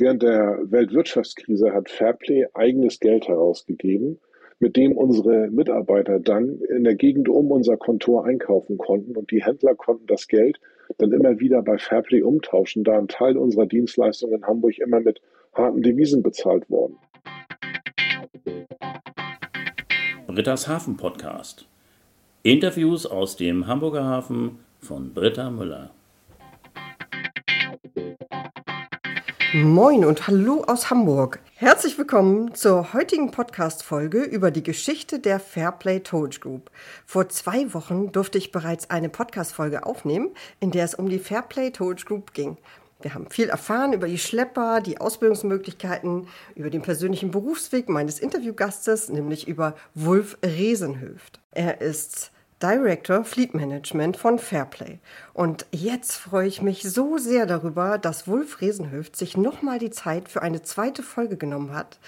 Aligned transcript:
Während 0.00 0.22
der 0.22 0.58
Weltwirtschaftskrise 0.62 1.74
hat 1.74 1.90
Fairplay 1.90 2.46
eigenes 2.54 3.00
Geld 3.00 3.28
herausgegeben, 3.28 4.18
mit 4.58 4.74
dem 4.74 4.96
unsere 4.96 5.48
Mitarbeiter 5.50 6.18
dann 6.18 6.58
in 6.74 6.84
der 6.84 6.94
Gegend 6.94 7.28
um 7.28 7.50
unser 7.50 7.76
Kontor 7.76 8.24
einkaufen 8.24 8.78
konnten 8.78 9.14
und 9.14 9.30
die 9.30 9.44
Händler 9.44 9.74
konnten 9.74 10.06
das 10.06 10.26
Geld 10.26 10.58
dann 10.96 11.12
immer 11.12 11.38
wieder 11.38 11.60
bei 11.60 11.76
Fairplay 11.76 12.22
umtauschen, 12.22 12.82
da 12.82 12.96
ein 12.96 13.08
Teil 13.08 13.36
unserer 13.36 13.66
Dienstleistungen 13.66 14.36
in 14.36 14.46
Hamburg 14.46 14.78
immer 14.78 15.00
mit 15.00 15.20
harten 15.52 15.82
Devisen 15.82 16.22
bezahlt 16.22 16.70
worden. 16.70 16.96
Britta's 20.28 20.66
Hafen 20.66 20.96
Podcast. 20.96 21.68
Interviews 22.42 23.04
aus 23.04 23.36
dem 23.36 23.66
Hamburger 23.66 24.04
Hafen 24.04 24.60
von 24.78 25.12
Britta 25.12 25.50
Müller. 25.50 25.90
Moin 29.52 30.04
und 30.04 30.28
hallo 30.28 30.62
aus 30.68 30.90
Hamburg. 30.90 31.40
Herzlich 31.56 31.98
willkommen 31.98 32.54
zur 32.54 32.92
heutigen 32.92 33.32
Podcast-Folge 33.32 34.22
über 34.22 34.52
die 34.52 34.62
Geschichte 34.62 35.18
der 35.18 35.40
Fairplay 35.40 35.98
Towage 35.98 36.38
Group. 36.38 36.70
Vor 37.04 37.28
zwei 37.30 37.74
Wochen 37.74 38.12
durfte 38.12 38.38
ich 38.38 38.52
bereits 38.52 38.90
eine 38.90 39.08
Podcast-Folge 39.08 39.84
aufnehmen, 39.84 40.30
in 40.60 40.70
der 40.70 40.84
es 40.84 40.94
um 40.94 41.08
die 41.08 41.18
Fairplay 41.18 41.72
Towage 41.72 42.04
Group 42.04 42.32
ging. 42.32 42.58
Wir 43.02 43.12
haben 43.12 43.28
viel 43.28 43.48
erfahren 43.48 43.92
über 43.92 44.06
die 44.06 44.18
Schlepper, 44.18 44.80
die 44.80 45.00
Ausbildungsmöglichkeiten, 45.00 46.28
über 46.54 46.70
den 46.70 46.82
persönlichen 46.82 47.32
Berufsweg 47.32 47.88
meines 47.88 48.20
Interviewgastes, 48.20 49.08
nämlich 49.08 49.48
über 49.48 49.74
Wulf 49.96 50.38
Resenhöft. 50.44 51.40
Er 51.50 51.80
ist 51.80 52.30
Director 52.62 53.24
Fleet 53.24 53.54
Management 53.54 54.16
von 54.18 54.38
Fairplay. 54.38 54.98
Und 55.32 55.64
jetzt 55.72 56.16
freue 56.16 56.46
ich 56.46 56.60
mich 56.60 56.82
so 56.82 57.16
sehr 57.16 57.46
darüber, 57.46 57.96
dass 57.96 58.28
Wulf 58.28 58.60
Resenhöft 58.60 59.16
sich 59.16 59.36
nochmal 59.36 59.78
die 59.78 59.90
Zeit 59.90 60.28
für 60.28 60.42
eine 60.42 60.62
zweite 60.62 61.02
Folge 61.02 61.36
genommen 61.36 61.74
hat. 61.74 61.98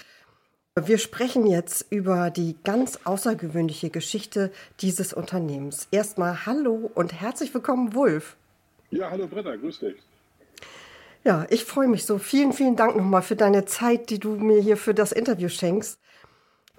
Wir 0.75 0.97
sprechen 0.97 1.45
jetzt 1.47 1.85
über 1.91 2.29
die 2.29 2.55
ganz 2.63 2.99
außergewöhnliche 3.03 3.89
Geschichte 3.89 4.51
dieses 4.79 5.13
Unternehmens. 5.13 5.87
Erstmal 5.91 6.45
hallo 6.45 6.91
und 6.93 7.19
herzlich 7.19 7.53
willkommen, 7.53 7.93
Wulf. 7.93 8.35
Ja, 8.91 9.09
hallo 9.09 9.27
Britta, 9.27 9.55
grüß 9.55 9.79
dich. 9.79 9.95
Ja, 11.23 11.45
ich 11.49 11.63
freue 11.63 11.87
mich 11.87 12.05
so. 12.05 12.17
Vielen, 12.17 12.53
vielen 12.53 12.75
Dank 12.75 12.95
nochmal 12.95 13.21
für 13.21 13.35
deine 13.35 13.65
Zeit, 13.65 14.09
die 14.09 14.19
du 14.19 14.35
mir 14.35 14.61
hier 14.61 14.77
für 14.77 14.93
das 14.93 15.11
Interview 15.11 15.47
schenkst. 15.47 15.99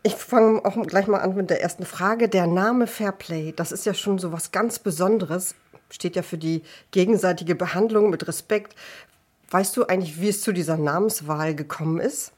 Ich 0.06 0.16
fange 0.16 0.62
auch 0.66 0.86
gleich 0.86 1.06
mal 1.06 1.20
an 1.20 1.34
mit 1.34 1.48
der 1.48 1.62
ersten 1.62 1.86
Frage. 1.86 2.28
Der 2.28 2.46
Name 2.46 2.86
Fairplay, 2.86 3.54
das 3.56 3.72
ist 3.72 3.86
ja 3.86 3.94
schon 3.94 4.18
so 4.18 4.32
was 4.32 4.52
ganz 4.52 4.78
Besonderes, 4.78 5.54
steht 5.88 6.14
ja 6.14 6.20
für 6.20 6.36
die 6.36 6.60
gegenseitige 6.90 7.54
Behandlung 7.54 8.10
mit 8.10 8.28
Respekt. 8.28 8.74
Weißt 9.50 9.74
du 9.78 9.84
eigentlich, 9.84 10.20
wie 10.20 10.28
es 10.28 10.42
zu 10.42 10.52
dieser 10.52 10.76
Namenswahl 10.76 11.54
gekommen 11.54 12.00
ist? 12.00 12.34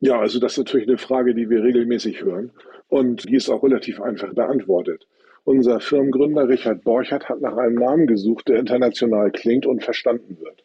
Ja, 0.00 0.18
also 0.18 0.40
das 0.40 0.52
ist 0.52 0.58
natürlich 0.58 0.88
eine 0.88 0.96
Frage, 0.96 1.34
die 1.34 1.50
wir 1.50 1.62
regelmäßig 1.62 2.22
hören 2.22 2.52
und 2.88 3.28
die 3.28 3.36
ist 3.36 3.50
auch 3.50 3.62
relativ 3.62 4.00
einfach 4.00 4.32
beantwortet. 4.32 5.06
Unser 5.44 5.80
Firmengründer 5.80 6.48
Richard 6.48 6.84
Borchert 6.84 7.28
hat 7.28 7.42
nach 7.42 7.58
einem 7.58 7.74
Namen 7.74 8.06
gesucht, 8.06 8.48
der 8.48 8.60
international 8.60 9.30
klingt 9.30 9.66
und 9.66 9.84
verstanden 9.84 10.38
wird. 10.40 10.64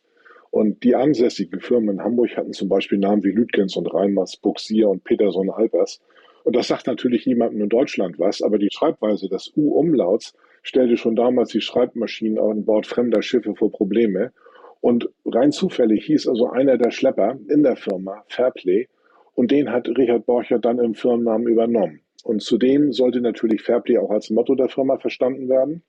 Und 0.53 0.83
die 0.83 0.93
ansässigen 0.93 1.61
Firmen 1.61 1.95
in 1.95 2.03
Hamburg 2.03 2.37
hatten 2.37 2.53
zum 2.53 2.69
Beispiel 2.69 2.99
Namen 2.99 3.23
wie 3.23 3.31
Lütgens 3.31 3.75
und 3.75 3.91
Reinmers, 3.91 4.37
Buxier 4.37 4.87
und 4.87 5.03
Peterson 5.03 5.49
Albers. 5.49 5.99
Und 6.43 6.55
das 6.55 6.67
sagt 6.67 6.85
natürlich 6.85 7.25
niemandem 7.25 7.63
in 7.63 7.69
Deutschland 7.69 8.19
was, 8.19 8.43
aber 8.43 8.59
die 8.59 8.69
Schreibweise 8.71 9.27
des 9.27 9.51
U-Umlauts 9.57 10.35
stellte 10.61 10.95
schon 10.95 11.15
damals 11.15 11.49
die 11.49 11.61
Schreibmaschinen 11.61 12.37
an 12.37 12.65
Bord 12.65 12.85
fremder 12.85 13.23
Schiffe 13.23 13.55
vor 13.55 13.71
Probleme. 13.71 14.31
Und 14.79 15.09
rein 15.25 15.51
zufällig 15.51 16.05
hieß 16.05 16.27
also 16.27 16.51
einer 16.51 16.77
der 16.77 16.91
Schlepper 16.91 17.39
in 17.49 17.63
der 17.63 17.75
Firma 17.75 18.23
Fairplay 18.27 18.89
und 19.33 19.49
den 19.49 19.71
hat 19.71 19.89
Richard 19.89 20.27
Borcher 20.27 20.59
dann 20.59 20.77
im 20.77 20.93
Firmennamen 20.93 21.47
übernommen. 21.47 22.01
Und 22.23 22.43
zudem 22.43 22.91
sollte 22.91 23.21
natürlich 23.21 23.63
Fairplay 23.63 23.97
auch 23.97 24.11
als 24.11 24.29
Motto 24.29 24.53
der 24.53 24.69
Firma 24.69 24.99
verstanden 24.99 25.49
werden. 25.49 25.81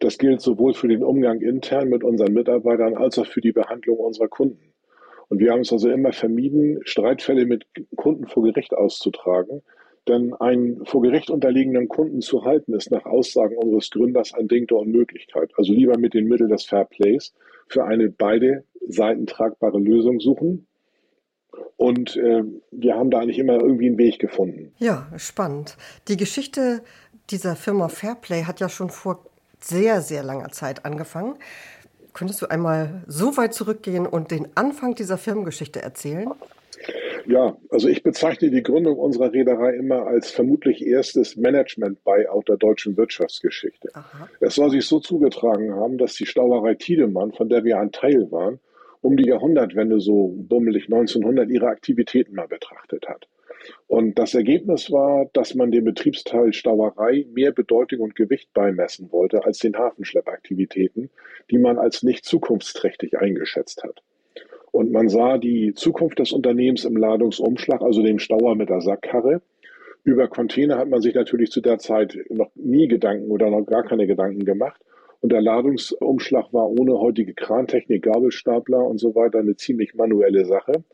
Das 0.00 0.18
gilt 0.18 0.40
sowohl 0.40 0.74
für 0.74 0.88
den 0.88 1.02
Umgang 1.02 1.40
intern 1.40 1.88
mit 1.88 2.04
unseren 2.04 2.32
Mitarbeitern 2.32 2.96
als 2.96 3.18
auch 3.18 3.26
für 3.26 3.40
die 3.40 3.52
Behandlung 3.52 3.98
unserer 3.98 4.28
Kunden. 4.28 4.72
Und 5.28 5.38
wir 5.38 5.52
haben 5.52 5.60
es 5.60 5.72
also 5.72 5.88
immer 5.88 6.12
vermieden, 6.12 6.80
Streitfälle 6.84 7.46
mit 7.46 7.64
Kunden 7.96 8.26
vor 8.26 8.42
Gericht 8.42 8.74
auszutragen. 8.74 9.62
Denn 10.08 10.34
einen 10.34 10.84
vor 10.86 11.02
Gericht 11.02 11.30
unterliegenden 11.30 11.86
Kunden 11.88 12.20
zu 12.20 12.44
halten, 12.44 12.74
ist 12.74 12.90
nach 12.90 13.04
Aussagen 13.04 13.56
unseres 13.56 13.90
Gründers 13.90 14.34
ein 14.34 14.48
Ding 14.48 14.66
der 14.66 14.78
Unmöglichkeit. 14.78 15.52
Also 15.56 15.72
lieber 15.72 15.98
mit 15.98 16.14
den 16.14 16.26
Mitteln 16.26 16.50
des 16.50 16.64
Fair 16.64 16.84
Plays 16.84 17.32
für 17.68 17.84
eine 17.84 18.08
beide 18.08 18.64
Seiten 18.88 19.26
tragbare 19.26 19.78
Lösung 19.78 20.18
suchen. 20.18 20.66
Und 21.76 22.16
äh, 22.16 22.42
wir 22.70 22.94
haben 22.94 23.10
da 23.10 23.20
eigentlich 23.20 23.38
immer 23.38 23.60
irgendwie 23.60 23.86
einen 23.86 23.98
Weg 23.98 24.18
gefunden. 24.18 24.72
Ja, 24.78 25.12
spannend. 25.16 25.76
Die 26.08 26.16
Geschichte 26.16 26.82
dieser 27.30 27.54
Firma 27.54 27.88
Fairplay 27.88 28.44
hat 28.44 28.60
ja 28.60 28.68
schon 28.68 28.90
vor 28.90 29.29
sehr, 29.64 30.00
sehr 30.00 30.22
langer 30.22 30.50
Zeit 30.50 30.84
angefangen. 30.84 31.36
Könntest 32.12 32.42
du 32.42 32.46
einmal 32.46 33.02
so 33.06 33.36
weit 33.36 33.54
zurückgehen 33.54 34.06
und 34.06 34.30
den 34.30 34.48
Anfang 34.56 34.94
dieser 34.94 35.18
Firmengeschichte 35.18 35.80
erzählen? 35.82 36.30
Ja, 37.26 37.56
also 37.70 37.88
ich 37.88 38.02
bezeichne 38.02 38.50
die 38.50 38.62
Gründung 38.62 38.98
unserer 38.98 39.32
Reederei 39.32 39.74
immer 39.74 40.06
als 40.06 40.30
vermutlich 40.30 40.84
erstes 40.84 41.36
Management-Buyout 41.36 42.48
der 42.48 42.56
deutschen 42.56 42.96
Wirtschaftsgeschichte. 42.96 43.90
Aha. 43.94 44.28
Es 44.40 44.54
soll 44.54 44.70
sich 44.70 44.86
so 44.86 45.00
zugetragen 45.00 45.74
haben, 45.74 45.98
dass 45.98 46.14
die 46.14 46.26
Stauerei 46.26 46.74
Tiedemann, 46.74 47.32
von 47.32 47.48
der 47.48 47.64
wir 47.64 47.78
ein 47.78 47.92
Teil 47.92 48.30
waren, 48.30 48.58
um 49.02 49.16
die 49.16 49.26
Jahrhundertwende 49.26 50.00
so 50.00 50.34
bummelig 50.36 50.84
1900 50.86 51.48
ihre 51.50 51.66
Aktivitäten 51.66 52.34
mal 52.34 52.48
betrachtet 52.48 53.06
hat. 53.08 53.28
Und 53.86 54.18
das 54.18 54.34
Ergebnis 54.34 54.90
war, 54.90 55.26
dass 55.32 55.54
man 55.54 55.70
dem 55.70 55.84
Betriebsteil 55.84 56.52
Stauerei 56.52 57.26
mehr 57.32 57.52
Bedeutung 57.52 58.00
und 58.00 58.14
Gewicht 58.14 58.52
beimessen 58.54 59.12
wollte 59.12 59.44
als 59.44 59.58
den 59.58 59.76
Hafenschleppaktivitäten, 59.76 61.10
die 61.50 61.58
man 61.58 61.78
als 61.78 62.02
nicht 62.02 62.24
zukunftsträchtig 62.24 63.18
eingeschätzt 63.18 63.82
hat. 63.82 64.02
Und 64.72 64.92
man 64.92 65.08
sah 65.08 65.38
die 65.38 65.74
Zukunft 65.74 66.20
des 66.20 66.32
Unternehmens 66.32 66.84
im 66.84 66.96
Ladungsumschlag, 66.96 67.82
also 67.82 68.02
dem 68.02 68.18
Stauer 68.18 68.54
mit 68.54 68.68
der 68.68 68.80
Sackkarre. 68.80 69.42
Über 70.04 70.28
Container 70.28 70.78
hat 70.78 70.88
man 70.88 71.00
sich 71.00 71.14
natürlich 71.14 71.50
zu 71.50 71.60
der 71.60 71.78
Zeit 71.78 72.16
noch 72.30 72.50
nie 72.54 72.88
Gedanken 72.88 73.30
oder 73.30 73.50
noch 73.50 73.66
gar 73.66 73.82
keine 73.82 74.06
Gedanken 74.06 74.44
gemacht. 74.44 74.80
Und 75.20 75.32
der 75.32 75.42
Ladungsumschlag 75.42 76.52
war 76.52 76.70
ohne 76.70 76.98
heutige 76.98 77.34
Krantechnik, 77.34 78.04
Gabelstapler 78.04 78.78
und 78.78 78.98
so 78.98 79.14
weiter 79.14 79.40
eine 79.40 79.56
ziemlich 79.56 79.94
manuelle 79.94 80.46
Sache. 80.46 80.84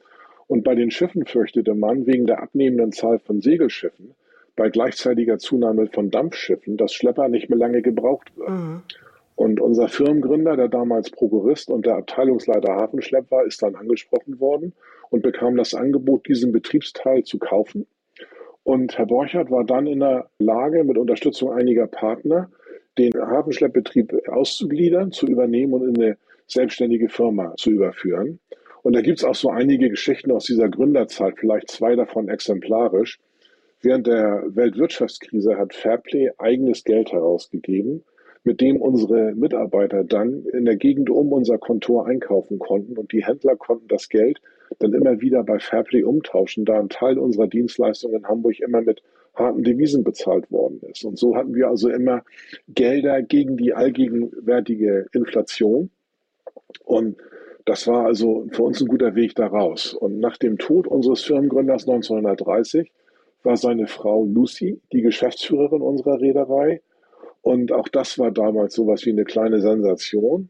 Und 0.48 0.62
bei 0.62 0.74
den 0.74 0.90
Schiffen 0.90 1.26
fürchtete 1.26 1.74
man 1.74 2.06
wegen 2.06 2.26
der 2.26 2.42
abnehmenden 2.42 2.92
Zahl 2.92 3.18
von 3.18 3.40
Segelschiffen 3.40 4.14
bei 4.54 4.70
gleichzeitiger 4.70 5.38
Zunahme 5.38 5.86
von 5.86 6.10
Dampfschiffen, 6.10 6.76
dass 6.76 6.94
Schlepper 6.94 7.28
nicht 7.28 7.50
mehr 7.50 7.58
lange 7.58 7.82
gebraucht 7.82 8.36
wird. 8.36 8.50
Mhm. 8.50 8.82
Und 9.34 9.60
unser 9.60 9.88
Firmengründer, 9.88 10.56
der 10.56 10.68
damals 10.68 11.10
Prokurist 11.10 11.68
und 11.68 11.84
der 11.84 11.96
Abteilungsleiter 11.96 12.74
Hafenschlepp 12.74 13.30
war, 13.30 13.44
ist 13.44 13.62
dann 13.62 13.74
angesprochen 13.74 14.40
worden 14.40 14.72
und 15.10 15.22
bekam 15.22 15.56
das 15.56 15.74
Angebot, 15.74 16.26
diesen 16.26 16.52
Betriebsteil 16.52 17.22
zu 17.24 17.38
kaufen. 17.38 17.86
Und 18.62 18.96
Herr 18.96 19.06
Borchert 19.06 19.50
war 19.50 19.64
dann 19.64 19.86
in 19.86 20.00
der 20.00 20.30
Lage, 20.38 20.84
mit 20.84 20.96
Unterstützung 20.96 21.52
einiger 21.52 21.86
Partner, 21.86 22.50
den 22.96 23.12
Hafenschleppbetrieb 23.14 24.26
auszugliedern, 24.26 25.12
zu 25.12 25.26
übernehmen 25.26 25.74
und 25.74 25.88
in 25.88 26.02
eine 26.02 26.16
selbstständige 26.46 27.10
Firma 27.10 27.54
zu 27.56 27.70
überführen. 27.70 28.40
Und 28.86 28.94
da 28.94 29.00
gibt 29.00 29.18
es 29.18 29.24
auch 29.24 29.34
so 29.34 29.50
einige 29.50 29.88
Geschichten 29.90 30.30
aus 30.30 30.44
dieser 30.44 30.68
Gründerzeit, 30.68 31.34
vielleicht 31.40 31.72
zwei 31.72 31.96
davon 31.96 32.28
exemplarisch. 32.28 33.18
Während 33.82 34.06
der 34.06 34.44
Weltwirtschaftskrise 34.46 35.58
hat 35.58 35.74
Fairplay 35.74 36.30
eigenes 36.38 36.84
Geld 36.84 37.10
herausgegeben, 37.10 38.04
mit 38.44 38.60
dem 38.60 38.80
unsere 38.80 39.34
Mitarbeiter 39.34 40.04
dann 40.04 40.44
in 40.52 40.66
der 40.66 40.76
Gegend 40.76 41.10
um 41.10 41.32
unser 41.32 41.58
Kontor 41.58 42.06
einkaufen 42.06 42.60
konnten 42.60 42.96
und 42.96 43.10
die 43.10 43.26
Händler 43.26 43.56
konnten 43.56 43.88
das 43.88 44.08
Geld 44.08 44.40
dann 44.78 44.92
immer 44.92 45.20
wieder 45.20 45.42
bei 45.42 45.58
Fairplay 45.58 46.04
umtauschen, 46.04 46.64
da 46.64 46.78
ein 46.78 46.88
Teil 46.88 47.18
unserer 47.18 47.48
Dienstleistungen 47.48 48.18
in 48.18 48.28
Hamburg 48.28 48.60
immer 48.60 48.82
mit 48.82 49.02
harten 49.34 49.64
Devisen 49.64 50.04
bezahlt 50.04 50.48
worden 50.52 50.78
ist. 50.92 51.04
Und 51.04 51.18
so 51.18 51.34
hatten 51.34 51.56
wir 51.56 51.66
also 51.66 51.90
immer 51.90 52.22
Gelder 52.68 53.20
gegen 53.22 53.56
die 53.56 53.74
allgegenwärtige 53.74 55.06
Inflation. 55.12 55.90
Und 56.84 57.16
das 57.66 57.88
war 57.88 58.06
also 58.06 58.46
für 58.52 58.62
uns 58.62 58.80
ein 58.80 58.86
guter 58.86 59.16
Weg 59.16 59.34
daraus. 59.34 59.92
Und 59.92 60.20
nach 60.20 60.36
dem 60.36 60.56
Tod 60.56 60.86
unseres 60.86 61.22
Firmengründers 61.24 61.86
1930 61.88 62.92
war 63.42 63.56
seine 63.56 63.88
Frau 63.88 64.24
Lucy 64.24 64.80
die 64.92 65.02
Geschäftsführerin 65.02 65.82
unserer 65.82 66.20
Reederei. 66.20 66.80
Und 67.42 67.72
auch 67.72 67.88
das 67.88 68.18
war 68.20 68.30
damals 68.30 68.74
sowas 68.74 69.04
wie 69.04 69.10
eine 69.10 69.24
kleine 69.24 69.60
Sensation. 69.60 70.48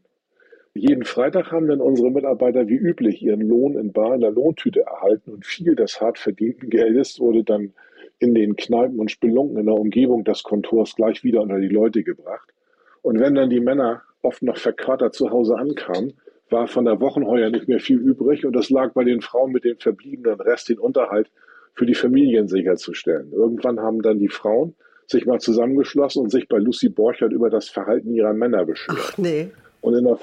Jeden 0.75 1.05
Freitag 1.05 1.51
haben 1.51 1.67
dann 1.67 1.81
unsere 1.81 2.11
Mitarbeiter 2.11 2.67
wie 2.67 2.75
üblich 2.75 3.23
ihren 3.23 3.41
Lohn 3.41 3.75
in 3.79 3.93
bar 3.93 4.13
in 4.13 4.21
der 4.21 4.31
Lohntüte 4.31 4.81
erhalten 4.81 5.31
und 5.31 5.45
viel 5.45 5.75
des 5.75 5.99
hart 5.99 6.19
verdienten 6.19 6.69
Geldes 6.69 7.19
wurde 7.19 7.43
dann 7.43 7.73
in 8.19 8.35
den 8.35 8.55
Kneipen 8.55 8.99
und 8.99 9.09
Spelunken 9.09 9.57
in 9.57 9.65
der 9.65 9.75
Umgebung 9.75 10.23
des 10.23 10.43
Kontors 10.43 10.95
gleich 10.95 11.23
wieder 11.23 11.41
unter 11.41 11.59
die 11.59 11.67
Leute 11.67 12.03
gebracht. 12.03 12.53
Und 13.01 13.19
wenn 13.19 13.33
dann 13.33 13.49
die 13.49 13.59
Männer 13.59 14.03
oft 14.21 14.43
noch 14.43 14.57
verkatert 14.57 15.15
zu 15.15 15.31
Hause 15.31 15.57
ankamen, 15.57 16.13
war 16.49 16.67
von 16.67 16.85
der 16.85 16.99
Wochenheuer 17.01 17.49
nicht 17.49 17.67
mehr 17.67 17.79
viel 17.79 17.99
übrig 17.99 18.45
und 18.45 18.55
das 18.55 18.69
lag 18.69 18.93
bei 18.93 19.03
den 19.03 19.21
Frauen 19.21 19.51
mit 19.51 19.63
dem 19.63 19.77
verbliebenen 19.77 20.39
Rest, 20.39 20.69
den 20.69 20.79
Unterhalt 20.79 21.29
für 21.73 21.85
die 21.85 21.93
Familien 21.93 22.47
sicherzustellen. 22.47 23.31
Irgendwann 23.31 23.79
haben 23.79 24.01
dann 24.01 24.19
die 24.19 24.29
Frauen 24.29 24.75
sich 25.05 25.25
mal 25.25 25.39
zusammengeschlossen 25.39 26.23
und 26.23 26.31
sich 26.31 26.47
bei 26.47 26.57
Lucy 26.57 26.89
Borchert 26.89 27.31
über 27.31 27.49
das 27.49 27.69
Verhalten 27.69 28.13
ihrer 28.13 28.33
Männer 28.33 28.65
beschwert. 28.65 28.97
Ach 28.99 29.17
nee. 29.17 29.49
Und 29.81 29.93
in, 29.93 30.03
der, 30.03 30.17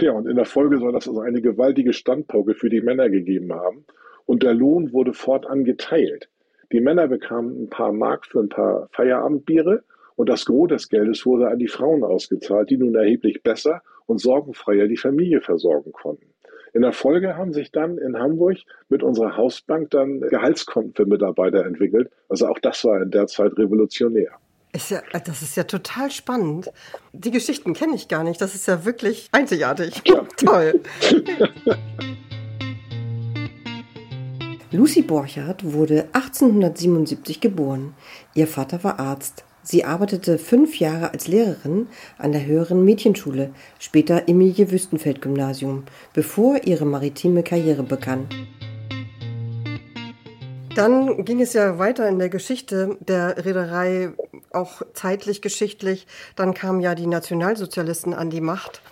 ja, 0.00 0.12
und 0.12 0.26
in 0.26 0.36
der 0.36 0.44
Folge 0.44 0.78
soll 0.78 0.92
das 0.92 1.08
also 1.08 1.20
eine 1.20 1.40
gewaltige 1.40 1.92
Standpauke 1.92 2.54
für 2.54 2.68
die 2.68 2.80
Männer 2.82 3.08
gegeben 3.08 3.52
haben. 3.52 3.84
Und 4.26 4.42
der 4.42 4.52
Lohn 4.52 4.92
wurde 4.92 5.14
fortan 5.14 5.64
geteilt. 5.64 6.28
Die 6.72 6.80
Männer 6.80 7.06
bekamen 7.06 7.62
ein 7.62 7.70
paar 7.70 7.92
Mark 7.92 8.26
für 8.26 8.40
ein 8.40 8.48
paar 8.48 8.88
Feierabendbiere 8.90 9.84
und 10.16 10.28
das 10.28 10.44
Gros 10.44 10.68
des 10.68 10.88
Geldes 10.88 11.24
wurde 11.24 11.48
an 11.48 11.58
die 11.58 11.68
Frauen 11.68 12.02
ausgezahlt, 12.02 12.70
die 12.70 12.76
nun 12.76 12.94
erheblich 12.94 13.42
besser 13.42 13.82
und 14.06 14.18
sorgenfreier 14.18 14.88
die 14.88 14.96
Familie 14.96 15.40
versorgen 15.40 15.92
konnten. 15.92 16.26
In 16.72 16.82
der 16.82 16.92
Folge 16.92 17.36
haben 17.36 17.52
sich 17.52 17.72
dann 17.72 17.96
in 17.96 18.18
Hamburg 18.18 18.58
mit 18.88 19.02
unserer 19.02 19.36
Hausbank 19.36 19.90
dann 19.90 20.20
Gehaltskonten 20.20 20.94
für 20.94 21.06
Mitarbeiter 21.06 21.64
entwickelt. 21.64 22.10
Also 22.28 22.48
auch 22.48 22.58
das 22.58 22.84
war 22.84 23.00
in 23.00 23.10
der 23.10 23.26
Zeit 23.26 23.56
revolutionär. 23.56 24.32
Ist 24.72 24.90
ja, 24.90 25.00
das 25.12 25.40
ist 25.40 25.56
ja 25.56 25.64
total 25.64 26.10
spannend. 26.10 26.70
Die 27.14 27.30
Geschichten 27.30 27.72
kenne 27.72 27.94
ich 27.94 28.08
gar 28.08 28.24
nicht. 28.24 28.42
Das 28.42 28.54
ist 28.54 28.66
ja 28.68 28.84
wirklich 28.84 29.28
einzigartig. 29.32 30.02
Ja. 30.04 30.26
Toll. 30.36 30.80
Lucy 34.70 35.00
Borchardt 35.00 35.64
wurde 35.64 36.08
1877 36.12 37.40
geboren. 37.40 37.94
Ihr 38.34 38.46
Vater 38.46 38.84
war 38.84 39.00
Arzt. 39.00 39.44
Sie 39.66 39.84
arbeitete 39.84 40.38
fünf 40.38 40.78
Jahre 40.78 41.12
als 41.12 41.26
Lehrerin 41.26 41.88
an 42.18 42.30
der 42.30 42.46
höheren 42.46 42.84
Mädchenschule, 42.84 43.50
später 43.80 44.28
Emilie 44.28 44.70
Wüstenfeld 44.70 45.20
Gymnasium, 45.20 45.82
bevor 46.14 46.62
ihre 46.64 46.84
maritime 46.84 47.42
Karriere 47.42 47.82
begann. 47.82 48.28
Dann 50.76 51.24
ging 51.24 51.40
es 51.40 51.52
ja 51.52 51.80
weiter 51.80 52.08
in 52.08 52.20
der 52.20 52.28
Geschichte 52.28 52.96
der 53.00 53.44
Reederei, 53.44 54.12
auch 54.52 54.82
zeitlich 54.92 55.42
geschichtlich. 55.42 56.06
Dann 56.36 56.54
kamen 56.54 56.80
ja 56.80 56.94
die 56.94 57.08
Nationalsozialisten 57.08 58.14
an 58.14 58.30
die 58.30 58.40
Macht. 58.40 58.82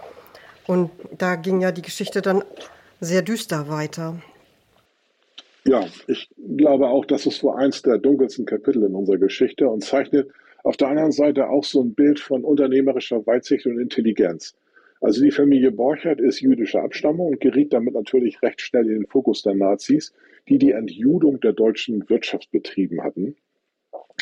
Und 0.67 0.91
da 1.17 1.37
ging 1.37 1.61
ja 1.61 1.71
die 1.71 1.83
Geschichte 1.83 2.21
dann 2.21 2.43
sehr 3.01 3.23
düster 3.23 3.69
weiter. 3.69 4.17
Ja, 5.65 5.85
ich 6.09 6.29
glaube 6.57 6.89
auch, 6.89 7.05
das 7.05 7.27
ist 7.27 7.45
wohl 7.45 7.55
eins 7.55 7.83
der 7.83 7.99
dunkelsten 7.99 8.45
Kapitel 8.45 8.83
in 8.83 8.95
unserer 8.97 9.19
Geschichte 9.19 9.69
und 9.69 9.85
zeichnet 9.85 10.29
auf 10.65 10.77
der 10.77 10.89
anderen 10.89 11.13
Seite 11.13 11.49
auch 11.49 11.63
so 11.63 11.83
ein 11.83 11.95
Bild 11.95 12.19
von 12.19 12.43
unternehmerischer 12.43 13.25
Weitsicht 13.27 13.67
und 13.67 13.79
Intelligenz. 13.79 14.57
Also 15.01 15.23
die 15.23 15.31
Familie 15.31 15.71
Borchert 15.71 16.21
ist 16.21 16.41
jüdischer 16.41 16.83
Abstammung 16.83 17.29
und 17.29 17.41
geriet 17.41 17.73
damit 17.75 17.95
natürlich 17.95 18.41
recht 18.43 18.63
schnell 18.63 18.87
in 18.87 19.01
den 19.01 19.07
Fokus 19.07 19.43
der 19.43 19.55
Nazis, 19.55 20.15
die 20.49 20.57
die 20.57 20.73
Entjudung 20.73 21.41
der 21.41 21.53
deutschen 21.53 22.09
Wirtschaft 22.09 22.51
betrieben 22.51 23.05
hatten. 23.05 23.37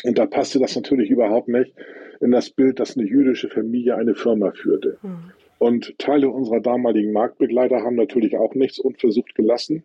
Und 0.03 0.17
da 0.17 0.25
passte 0.25 0.59
das 0.59 0.75
natürlich 0.75 1.09
überhaupt 1.09 1.47
nicht 1.47 1.73
in 2.19 2.31
das 2.31 2.49
Bild, 2.49 2.79
dass 2.79 2.97
eine 2.97 3.07
jüdische 3.07 3.49
Familie 3.49 3.95
eine 3.95 4.13
Firma 4.13 4.51
führte. 4.51 4.97
Mhm. 5.01 5.31
Und 5.59 5.97
Teile 5.97 6.29
unserer 6.29 6.59
damaligen 6.59 7.13
Marktbegleiter 7.13 7.81
haben 7.83 7.95
natürlich 7.95 8.37
auch 8.37 8.53
nichts 8.53 8.79
unversucht 8.79 9.33
gelassen 9.35 9.83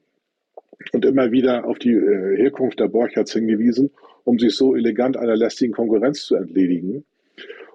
und 0.93 1.05
immer 1.05 1.31
wieder 1.31 1.64
auf 1.66 1.78
die 1.78 1.93
äh, 1.93 2.37
Herkunft 2.37 2.81
der 2.81 2.88
Borcherts 2.88 3.32
hingewiesen 3.32 3.90
um 4.28 4.38
sich 4.38 4.54
so 4.54 4.76
elegant 4.76 5.16
einer 5.16 5.36
lästigen 5.36 5.72
Konkurrenz 5.72 6.26
zu 6.26 6.36
entledigen. 6.36 7.06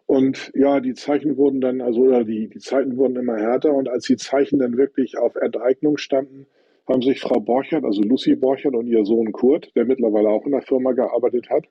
Und 0.05 0.51
ja, 0.53 0.79
die 0.79 0.93
Zeichen 0.93 1.35
wurden 1.35 1.61
dann, 1.61 1.81
also 1.81 2.01
oder 2.01 2.23
die, 2.23 2.47
die 2.47 2.59
Zeiten 2.59 2.95
wurden 2.95 3.15
immer 3.15 3.37
härter 3.37 3.73
und 3.73 3.89
als 3.89 4.05
die 4.05 4.17
Zeichen 4.17 4.59
dann 4.59 4.77
wirklich 4.77 5.17
auf 5.17 5.35
Enteignung 5.35 5.97
standen, 5.97 6.45
haben 6.87 7.01
sich 7.01 7.21
Frau 7.21 7.39
Borchert, 7.39 7.83
also 7.83 8.03
Lucy 8.03 8.35
Borchert 8.35 8.75
und 8.75 8.85
ihr 8.85 9.03
Sohn 9.03 9.31
Kurt, 9.31 9.71
der 9.75 9.85
mittlerweile 9.85 10.29
auch 10.29 10.45
in 10.45 10.51
der 10.51 10.61
Firma 10.61 10.91
gearbeitet 10.91 11.49
hat, 11.49 11.65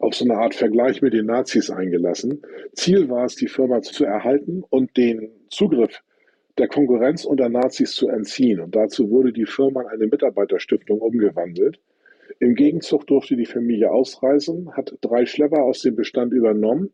auf 0.00 0.14
so 0.14 0.26
eine 0.26 0.36
Art 0.36 0.54
Vergleich 0.54 1.00
mit 1.00 1.14
den 1.14 1.24
Nazis 1.24 1.70
eingelassen. 1.70 2.42
Ziel 2.74 3.08
war 3.08 3.24
es, 3.24 3.36
die 3.36 3.48
Firma 3.48 3.80
zu 3.80 4.04
erhalten 4.04 4.64
und 4.68 4.96
den 4.98 5.30
Zugriff 5.48 6.02
der 6.58 6.68
Konkurrenz 6.68 7.24
unter 7.24 7.48
Nazis 7.48 7.92
zu 7.92 8.08
entziehen. 8.08 8.60
Und 8.60 8.76
dazu 8.76 9.10
wurde 9.10 9.32
die 9.32 9.46
Firma 9.46 9.80
in 9.82 9.88
eine 9.88 10.06
Mitarbeiterstiftung 10.08 11.00
umgewandelt. 11.00 11.78
Im 12.38 12.54
Gegenzug 12.54 13.06
durfte 13.06 13.36
die 13.36 13.46
Familie 13.46 13.90
ausreisen, 13.90 14.72
hat 14.76 14.96
drei 15.00 15.26
Schlepper 15.26 15.62
aus 15.62 15.82
dem 15.82 15.96
Bestand 15.96 16.32
übernommen 16.32 16.92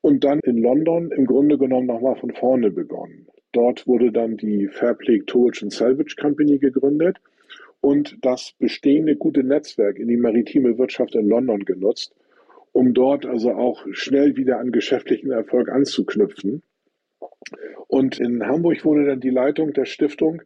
und 0.00 0.24
dann 0.24 0.40
in 0.40 0.58
London 0.58 1.10
im 1.12 1.26
Grunde 1.26 1.58
genommen 1.58 1.86
nochmal 1.86 2.16
von 2.16 2.32
vorne 2.32 2.70
begonnen. 2.70 3.26
Dort 3.52 3.86
wurde 3.86 4.12
dann 4.12 4.36
die 4.36 4.68
Fairplay 4.68 5.20
Towage 5.20 5.62
and 5.62 5.72
Salvage 5.72 6.16
Company 6.20 6.58
gegründet 6.58 7.18
und 7.80 8.18
das 8.22 8.52
bestehende 8.58 9.16
gute 9.16 9.42
Netzwerk 9.42 9.98
in 9.98 10.08
die 10.08 10.16
maritime 10.16 10.78
Wirtschaft 10.78 11.14
in 11.14 11.28
London 11.28 11.64
genutzt, 11.64 12.14
um 12.72 12.94
dort 12.94 13.26
also 13.26 13.52
auch 13.52 13.86
schnell 13.92 14.36
wieder 14.36 14.58
an 14.58 14.72
geschäftlichen 14.72 15.30
Erfolg 15.30 15.70
anzuknüpfen. 15.70 16.62
Und 17.88 18.18
in 18.18 18.44
Hamburg 18.46 18.84
wurde 18.84 19.06
dann 19.06 19.20
die 19.20 19.30
Leitung 19.30 19.72
der 19.72 19.84
Stiftung 19.84 20.42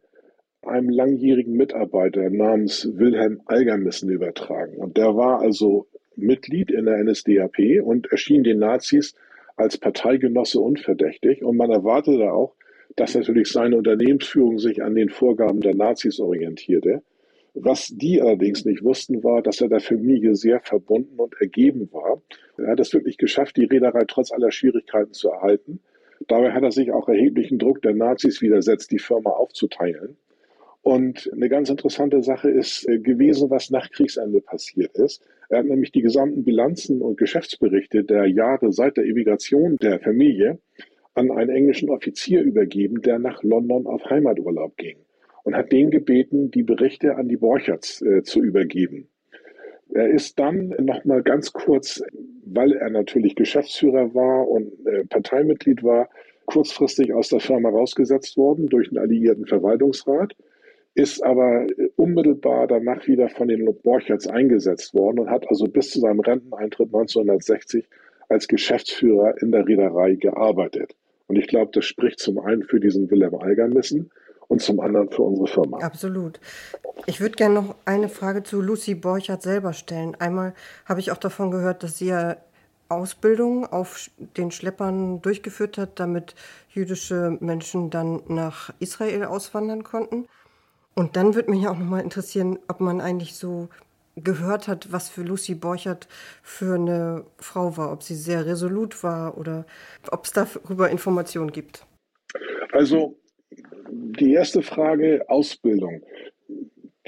einem 0.63 0.91
langjährigen 0.91 1.55
Mitarbeiter 1.55 2.29
namens 2.31 2.89
Wilhelm 2.95 3.41
Algermissen 3.47 4.11
übertragen. 4.11 4.77
Und 4.77 4.97
der 4.97 5.17
war 5.17 5.41
also 5.41 5.87
Mitglied 6.17 6.71
in 6.71 6.85
der 6.85 7.03
NSDAP 7.03 7.83
und 7.83 8.11
erschien 8.13 8.45
den 8.45 8.59
Nazis 8.59 9.15
als 9.57 9.79
Parteigenosse 9.79 10.61
unverdächtig. 10.61 11.43
Und 11.43 11.57
man 11.57 11.71
erwartete 11.71 12.33
auch, 12.33 12.55
dass 12.97 13.15
natürlich 13.15 13.49
seine 13.49 13.77
Unternehmensführung 13.77 14.59
sich 14.59 14.83
an 14.83 14.95
den 14.95 15.09
Vorgaben 15.09 15.61
der 15.61 15.75
Nazis 15.75 16.21
orientierte. 16.21 17.03
Was 17.55 17.89
die 17.89 18.21
allerdings 18.21 18.65
nicht 18.65 18.85
wussten, 18.85 19.25
war, 19.25 19.43
dass 19.43 19.61
er 19.61 19.69
der 19.69 19.81
Familie 19.81 20.35
sehr 20.35 20.61
verbunden 20.61 21.19
und 21.19 21.35
ergeben 21.41 21.89
war. 21.93 22.23
Er 22.59 22.69
hat 22.69 22.81
es 22.81 22.93
wirklich 22.93 23.17
geschafft, 23.17 23.57
die 23.57 23.65
Reederei 23.65 24.05
trotz 24.07 24.31
aller 24.31 24.53
Schwierigkeiten 24.53 25.13
zu 25.13 25.31
erhalten. 25.31 25.81
Dabei 26.29 26.53
hat 26.53 26.63
er 26.63 26.71
sich 26.71 26.93
auch 26.93 27.09
erheblichen 27.09 27.59
Druck 27.59 27.83
der 27.83 27.95
Nazis 27.95 28.41
widersetzt, 28.41 28.93
die 28.93 28.99
Firma 28.99 29.31
aufzuteilen. 29.31 30.17
Und 30.83 31.31
eine 31.33 31.49
ganz 31.49 31.69
interessante 31.69 32.23
Sache 32.23 32.51
ist 32.51 32.89
äh, 32.89 32.99
gewesen, 32.99 33.51
was 33.51 33.71
nach 33.71 33.91
Kriegsende 33.91 34.41
passiert 34.41 34.97
ist. 34.97 35.23
Er 35.51 35.59
hat 35.59 35.67
nämlich 35.67 35.93
die 35.93 36.01
gesamten 36.01 36.43
Bilanzen 36.43 37.03
und 37.03 37.19
Geschäftsberichte 37.19 38.05
der 38.05 38.27
Jahre 38.27 38.73
seit 38.73 38.97
der 38.97 39.05
Emigration 39.05 39.77
der 39.77 40.01
Familie 40.01 40.59
an 41.15 41.31
einen 41.31 41.51
englischen 41.51 41.91
Offizier 41.91 42.41
übergeben, 42.43 43.03
der 43.03 43.19
nach 43.19 43.43
London 43.43 43.87
auf 43.87 44.05
Heimaturlaub 44.09 44.77
ging 44.77 44.97
und 45.45 45.55
hat 45.55 45.73
den 45.73 45.91
gebeten, 45.91 46.51
die 46.51 46.63
Berichte 46.63 47.17
an 47.17 47.29
die 47.29 47.37
Borcherts 47.37 48.01
äh, 48.03 48.23
zu 48.23 48.43
übergeben. 48.43 49.09
Er 49.93 50.09
ist 50.09 50.39
dann 50.39 50.69
nochmal 50.79 51.23
ganz 51.23 51.53
kurz, 51.53 52.03
weil 52.45 52.73
er 52.73 52.91
natürlich 52.91 53.35
Geschäftsführer 53.35 54.15
war 54.15 54.49
und 54.49 54.73
äh, 54.87 55.05
Parteimitglied 55.05 55.83
war, 55.83 56.09
kurzfristig 56.47 57.13
aus 57.13 57.29
der 57.29 57.41
Firma 57.41 57.69
rausgesetzt 57.69 58.37
worden 58.37 58.67
durch 58.67 58.89
den 58.89 58.99
alliierten 58.99 59.47
Verwaltungsrat 59.47 60.35
ist 60.95 61.23
aber 61.23 61.67
unmittelbar 61.97 62.67
danach 62.67 63.07
wieder 63.07 63.29
von 63.29 63.49
den 63.49 63.65
Borcherts 63.83 64.27
eingesetzt 64.27 64.95
worden 64.95 65.21
und 65.21 65.31
hat 65.31 65.49
also 65.49 65.67
bis 65.67 65.91
zu 65.91 66.01
seinem 66.01 66.21
Renteneintritt 66.21 66.89
1960 66.89 67.89
als 68.29 68.49
Geschäftsführer 68.49 69.35
in 69.41 69.53
der 69.53 69.67
Reederei 69.67 70.15
gearbeitet. 70.15 70.97
Und 71.27 71.37
ich 71.37 71.47
glaube, 71.47 71.71
das 71.73 71.85
spricht 71.85 72.19
zum 72.19 72.39
einen 72.41 72.63
für 72.65 72.81
diesen 72.81 73.11
Wilhelm 73.11 73.35
Algermissen 73.37 74.11
und 74.49 74.61
zum 74.61 74.81
anderen 74.81 75.11
für 75.11 75.23
unsere 75.23 75.47
Firma. 75.47 75.79
Absolut. 75.79 76.41
Ich 77.07 77.21
würde 77.21 77.37
gerne 77.37 77.55
noch 77.55 77.77
eine 77.85 78.09
Frage 78.09 78.43
zu 78.43 78.61
Lucy 78.61 78.97
Borchert 78.97 79.43
selber 79.43 79.73
stellen. 79.73 80.17
Einmal 80.19 80.55
habe 80.87 80.99
ich 80.99 81.13
auch 81.13 81.19
davon 81.19 81.53
gehört, 81.53 81.85
dass 81.85 81.99
sie 81.99 82.09
ja 82.09 82.37
Ausbildung 82.89 83.65
auf 83.65 84.11
den 84.37 84.51
Schleppern 84.51 85.23
durchgeführt 85.23 85.79
hat, 85.79 86.01
damit 86.01 86.35
jüdische 86.69 87.39
Menschen 87.41 87.91
dann 87.91 88.23
nach 88.27 88.75
Israel 88.81 89.25
auswandern 89.25 89.85
konnten. 89.85 90.27
Und 91.01 91.17
dann 91.17 91.35
würde 91.35 91.51
mich 91.51 91.67
auch 91.67 91.79
noch 91.79 91.87
mal 91.87 92.03
interessieren, 92.03 92.59
ob 92.69 92.81
man 92.81 93.01
eigentlich 93.01 93.35
so 93.35 93.71
gehört 94.17 94.69
hat, 94.69 94.93
was 94.93 95.09
für 95.09 95.23
Lucy 95.23 95.55
Borchert 95.55 96.09
für 96.43 96.75
eine 96.75 97.25
Frau 97.39 97.79
war, 97.79 97.91
ob 97.91 98.03
sie 98.03 98.15
sehr 98.15 98.45
resolut 98.45 99.03
war 99.03 99.39
oder 99.39 99.65
ob 100.11 100.27
es 100.27 100.33
darüber 100.33 100.91
Informationen 100.91 101.53
gibt. 101.53 101.87
Also 102.73 103.19
die 103.89 104.35
erste 104.35 104.61
Frage, 104.61 105.25
Ausbildung, 105.29 106.03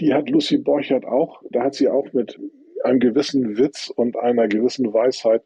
die 0.00 0.14
hat 0.14 0.30
Lucy 0.30 0.56
Borchert 0.56 1.04
auch. 1.04 1.42
Da 1.50 1.64
hat 1.64 1.74
sie 1.74 1.90
auch 1.90 2.10
mit 2.14 2.40
einem 2.84 2.98
gewissen 2.98 3.58
Witz 3.58 3.92
und 3.94 4.16
einer 4.16 4.48
gewissen 4.48 4.90
Weisheit 4.94 5.42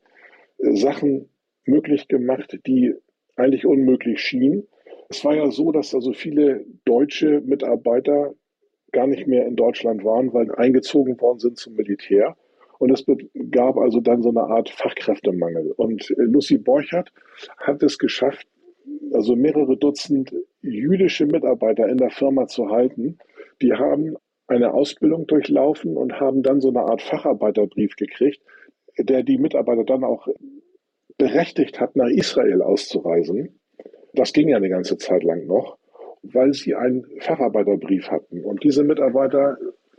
äh, 0.59 0.77
Sachen 0.77 1.29
möglich 1.65 2.07
gemacht, 2.07 2.57
die 2.65 2.95
eigentlich 3.35 3.67
unmöglich 3.67 4.21
schienen. 4.21 4.69
Es 5.09 5.25
war 5.25 5.35
ja 5.35 5.51
so, 5.51 5.73
dass 5.73 5.95
also 5.95 6.13
viele 6.13 6.65
deutsche 6.85 7.41
Mitarbeiter 7.41 8.35
gar 8.93 9.07
nicht 9.07 9.27
mehr 9.27 9.47
in 9.47 9.57
Deutschland 9.57 10.05
waren, 10.05 10.33
weil 10.33 10.53
eingezogen 10.55 11.21
worden 11.21 11.39
sind 11.39 11.59
zum 11.59 11.75
Militär. 11.75 12.37
Und 12.79 12.91
es 12.91 13.05
gab 13.51 13.77
also 13.79 14.01
dann 14.01 14.23
so 14.23 14.31
eine 14.31 14.43
Art 14.43 14.69
Fachkräftemangel. 14.69 15.73
Und 15.77 16.11
äh, 16.11 16.23
Lucy 16.23 16.59
Borchert 16.59 17.13
hat 17.57 17.83
es 17.83 17.99
geschafft, 17.99 18.47
also 19.13 19.35
mehrere 19.35 19.77
Dutzend 19.77 20.35
jüdische 20.61 21.27
Mitarbeiter 21.27 21.89
in 21.89 21.97
der 21.97 22.11
Firma 22.11 22.47
zu 22.47 22.69
halten. 22.69 23.19
Die 23.63 23.73
haben 23.73 24.17
eine 24.47 24.75
Ausbildung 24.75 25.27
durchlaufen 25.27 25.97
und 25.97 26.21
haben 26.21 26.43
dann 26.43 26.61
so 26.61 26.69
eine 26.69 26.81
Art 26.81 27.03
Facharbeiterbrief 27.03 27.97
gekriegt, 27.97 28.43
der 28.99 29.23
die 29.23 29.39
Mitarbeiter 29.39 29.85
dann 29.85 30.05
auch 30.05 30.29
berechtigt 31.19 31.81
hat, 31.81 31.97
nach 31.97 32.09
Israel 32.09 32.63
auszureisen. 32.63 33.59
Das 34.17 34.33
ging 34.33 34.49
ja 34.49 34.57
eine 34.57 34.69
ganze 34.69 34.99
Zeit 34.99 35.23
lang 35.23 35.47
noch, 35.47 35.79
weil 36.23 36.53
sie 36.53 36.75
einen 36.75 37.07
Facharbeiterbrief 37.21 38.11
hatten. 38.11 38.43
Und 38.45 38.65
diese 38.65 38.83
Mitarbeiter 38.83 39.57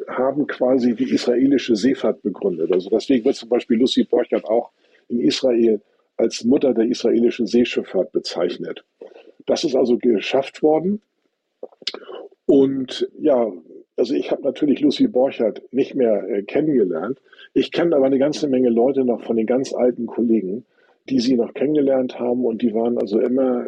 haben 0.08 0.48
quasi 0.48 0.94
die 0.94 1.12
israelische 1.14 1.76
Seefahrt 1.76 2.22
begründet. 2.22 2.72
Also 2.72 2.90
deswegen 2.90 3.26
wird 3.26 3.36
zum 3.36 3.50
Beispiel 3.50 3.78
Lucy 3.78 4.04
Borchert 4.04 4.46
auch 4.46 4.72
in 5.08 5.20
Israel 5.22 5.82
als 6.18 6.44
Mutter 6.44 6.74
der 6.74 6.86
israelischen 6.86 7.48
Seeschifffahrt 7.48 8.12
bezeichnet. 8.12 8.84
Das 9.46 9.64
ist 9.64 9.76
also 9.76 9.98
geschafft 9.98 10.62
worden. 10.62 11.02
Und 12.46 13.10
ja, 13.20 13.52
also 13.98 14.14
ich 14.14 14.32
habe 14.32 14.44
natürlich 14.44 14.80
Lucy 14.82 15.08
Borchert 15.08 15.62
nicht 15.72 15.96
mehr 15.96 16.28
äh, 16.30 16.44
kennengelernt. 16.44 17.20
Ich 17.54 17.72
kenne 17.72 17.96
aber 17.96 18.06
eine 18.06 18.20
ganze 18.20 18.48
Menge 18.48 18.70
Leute 18.70 19.04
noch 19.04 19.24
von 19.24 19.38
den 19.38 19.46
ganz 19.46 19.74
alten 19.74 20.06
Kollegen, 20.06 20.66
die 21.10 21.20
sie 21.20 21.36
noch 21.36 21.54
kennengelernt 21.54 22.20
haben 22.20 22.46
und 22.46 22.62
die 22.62 22.74
waren 22.74 22.98
also 22.98 23.20
immer, 23.20 23.68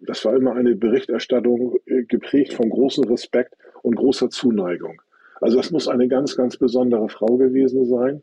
das 0.00 0.24
war 0.24 0.34
immer 0.34 0.54
eine 0.54 0.74
Berichterstattung 0.74 1.76
äh, 1.86 2.04
geprägt 2.04 2.54
von 2.54 2.70
großem 2.70 3.04
Respekt 3.04 3.54
und 3.82 3.96
großer 3.96 4.30
Zuneigung. 4.30 5.00
Also 5.40 5.60
es 5.60 5.70
muss 5.70 5.88
eine 5.88 6.08
ganz, 6.08 6.36
ganz 6.36 6.56
besondere 6.56 7.08
Frau 7.08 7.36
gewesen 7.36 7.84
sein. 7.86 8.22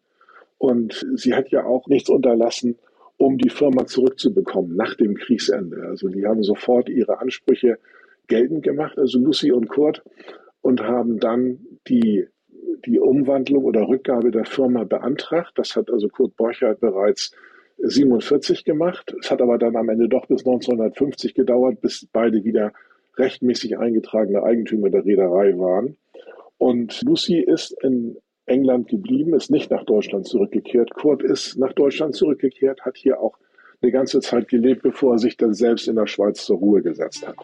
Und 0.58 1.06
sie 1.16 1.34
hat 1.34 1.50
ja 1.50 1.66
auch 1.66 1.88
nichts 1.88 2.10
unterlassen, 2.10 2.78
um 3.18 3.38
die 3.38 3.50
Firma 3.50 3.86
zurückzubekommen 3.86 4.76
nach 4.76 4.96
dem 4.96 5.16
Kriegsende. 5.16 5.84
Also 5.84 6.10
die 6.10 6.26
haben 6.26 6.44
sofort 6.44 6.90
ihre 6.90 7.20
Ansprüche 7.20 7.78
geltend 8.28 8.64
gemacht, 8.64 8.98
also 8.98 9.20
Lucy 9.20 9.52
und 9.52 9.68
Kurt, 9.68 10.04
und 10.62 10.82
haben 10.82 11.20
dann 11.20 11.60
die, 11.88 12.28
die 12.86 13.00
Umwandlung 13.00 13.64
oder 13.64 13.88
Rückgabe 13.88 14.32
der 14.32 14.46
Firma 14.46 14.84
beantragt. 14.84 15.54
Das 15.56 15.76
hat 15.76 15.92
also 15.92 16.10
Kurt 16.10 16.36
Borchardt 16.36 16.80
bereits 16.80 17.32
47 17.78 18.64
gemacht. 18.66 19.16
Es 19.20 19.32
hat 19.32 19.42
aber 19.42 19.58
dann 19.58 19.76
am 19.76 19.90
Ende 19.90 20.10
doch 20.10 20.26
bis 20.28 20.46
1950 20.46 21.34
gedauert, 21.34 21.82
bis 21.82 22.08
beide 22.12 22.44
wieder 22.44 22.74
rechtmäßig 23.18 23.78
eingetragene 23.78 24.44
Eigentümer 24.44 24.90
der 24.90 25.06
Reederei 25.06 25.58
waren. 25.58 25.98
Und 26.58 27.02
Lucy 27.04 27.40
ist 27.40 27.76
in 27.84 28.18
England 28.46 28.90
geblieben, 28.90 29.34
ist 29.34 29.50
nicht 29.50 29.72
nach 29.72 29.84
Deutschland 29.84 30.28
zurückgekehrt. 30.28 30.94
Kurt 30.94 31.24
ist 31.24 31.58
nach 31.58 31.74
Deutschland 31.74 32.16
zurückgekehrt, 32.16 32.82
hat 32.82 32.98
hier 32.98 33.20
auch 33.20 33.38
eine 33.82 33.92
ganze 33.92 34.20
Zeit 34.20 34.48
gelebt, 34.48 34.84
bevor 34.84 35.14
er 35.14 35.20
sich 35.20 35.38
dann 35.38 35.54
selbst 35.54 35.88
in 35.88 35.96
der 35.96 36.08
Schweiz 36.08 36.46
zur 36.46 36.58
Ruhe 36.58 36.82
gesetzt 36.82 37.28
hat. 37.28 37.36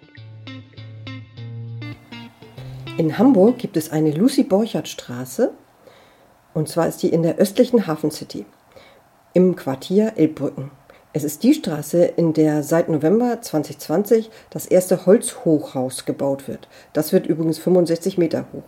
In 2.97 3.17
Hamburg 3.17 3.57
gibt 3.57 3.77
es 3.77 3.91
eine 3.91 4.11
Lucy 4.11 4.43
Borchardt 4.43 4.87
Straße 4.87 5.51
und 6.53 6.67
zwar 6.67 6.87
ist 6.87 7.01
die 7.03 7.09
in 7.09 7.23
der 7.23 7.37
östlichen 7.37 7.87
Hafen 7.87 8.11
City 8.11 8.45
im 9.33 9.55
Quartier 9.55 10.13
Elbbrücken. 10.15 10.71
Es 11.13 11.23
ist 11.23 11.43
die 11.43 11.53
Straße, 11.53 12.03
in 12.05 12.33
der 12.33 12.63
seit 12.63 12.89
November 12.89 13.41
2020 13.41 14.29
das 14.49 14.65
erste 14.65 15.05
Holzhochhaus 15.05 16.05
gebaut 16.05 16.47
wird. 16.47 16.67
Das 16.93 17.11
wird 17.11 17.27
übrigens 17.27 17.57
65 17.59 18.17
Meter 18.17 18.45
hoch. 18.53 18.63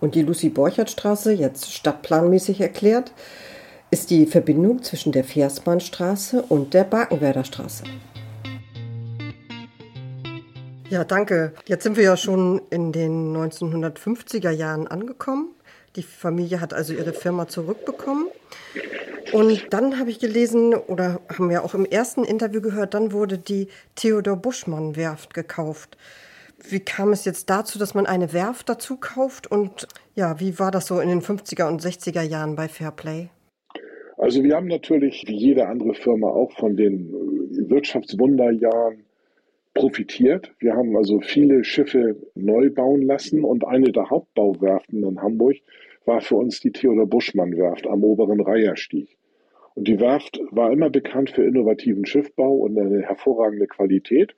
Und 0.00 0.14
die 0.14 0.22
Lucy-Borchert-Straße, 0.22 1.32
jetzt 1.32 1.72
stadtplanmäßig 1.72 2.60
erklärt, 2.60 3.12
ist 3.90 4.10
die 4.10 4.26
Verbindung 4.26 4.82
zwischen 4.82 5.12
der 5.12 5.24
Versbahnstraße 5.24 6.42
und 6.42 6.74
der 6.74 6.84
Barkenwerder 6.84 7.44
Straße. 7.44 7.84
Ja, 10.90 11.04
danke. 11.04 11.54
Jetzt 11.66 11.82
sind 11.82 11.96
wir 11.96 12.04
ja 12.04 12.16
schon 12.16 12.60
in 12.70 12.92
den 12.92 13.36
1950er 13.36 14.50
Jahren 14.50 14.86
angekommen. 14.86 15.54
Die 15.96 16.02
Familie 16.02 16.60
hat 16.60 16.74
also 16.74 16.92
ihre 16.92 17.12
Firma 17.12 17.46
zurückbekommen. 17.46 18.26
Und 19.32 19.72
dann 19.72 19.98
habe 19.98 20.10
ich 20.10 20.18
gelesen 20.18 20.74
oder 20.74 21.20
haben 21.28 21.50
wir 21.50 21.64
auch 21.64 21.74
im 21.74 21.84
ersten 21.84 22.24
Interview 22.24 22.60
gehört, 22.60 22.94
dann 22.94 23.12
wurde 23.12 23.38
die 23.38 23.68
Theodor 23.94 24.36
Buschmann 24.36 24.96
Werft 24.96 25.34
gekauft. 25.34 25.96
Wie 26.68 26.80
kam 26.80 27.12
es 27.12 27.24
jetzt 27.24 27.50
dazu, 27.50 27.78
dass 27.78 27.94
man 27.94 28.06
eine 28.06 28.32
Werft 28.32 28.68
dazu 28.68 28.96
kauft? 28.96 29.50
Und 29.50 29.88
ja, 30.14 30.40
wie 30.40 30.58
war 30.58 30.70
das 30.70 30.86
so 30.86 31.00
in 31.00 31.08
den 31.08 31.20
50er 31.20 31.68
und 31.68 31.82
60er 31.82 32.22
Jahren 32.22 32.56
bei 32.56 32.68
Fairplay? 32.68 33.28
Also 34.16 34.42
wir 34.42 34.56
haben 34.56 34.68
natürlich, 34.68 35.24
wie 35.26 35.36
jede 35.36 35.66
andere 35.66 35.94
Firma, 35.94 36.28
auch 36.28 36.52
von 36.52 36.76
den 36.76 37.12
Wirtschaftswunderjahren 37.68 39.04
profitiert. 39.74 40.52
Wir 40.60 40.74
haben 40.74 40.96
also 40.96 41.20
viele 41.20 41.64
Schiffe 41.64 42.16
neu 42.34 42.70
bauen 42.70 43.02
lassen 43.02 43.44
und 43.44 43.66
eine 43.66 43.92
der 43.92 44.08
Hauptbauwerften 44.08 45.02
in 45.02 45.20
Hamburg 45.20 45.56
war 46.06 46.20
für 46.20 46.36
uns 46.36 46.60
die 46.60 46.72
Theodor 46.72 47.06
Buschmann 47.06 47.56
Werft 47.56 47.86
am 47.86 48.04
oberen 48.04 48.40
Reiherstieg. 48.40 49.16
Und 49.74 49.88
die 49.88 50.00
Werft 50.00 50.40
war 50.50 50.72
immer 50.72 50.90
bekannt 50.90 51.30
für 51.30 51.44
innovativen 51.44 52.06
Schiffbau 52.06 52.54
und 52.54 52.78
eine 52.78 53.02
hervorragende 53.02 53.66
Qualität. 53.66 54.34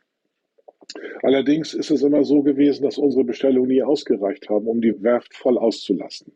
Allerdings 1.23 1.75
ist 1.75 1.91
es 1.91 2.03
immer 2.03 2.25
so 2.25 2.43
gewesen, 2.43 2.85
dass 2.85 2.97
unsere 2.97 3.25
Bestellungen 3.25 3.69
nie 3.69 3.83
ausgereicht 3.83 4.49
haben, 4.49 4.67
um 4.67 4.81
die 4.81 5.03
Werft 5.03 5.35
voll 5.35 5.59
auszulasten. 5.59 6.33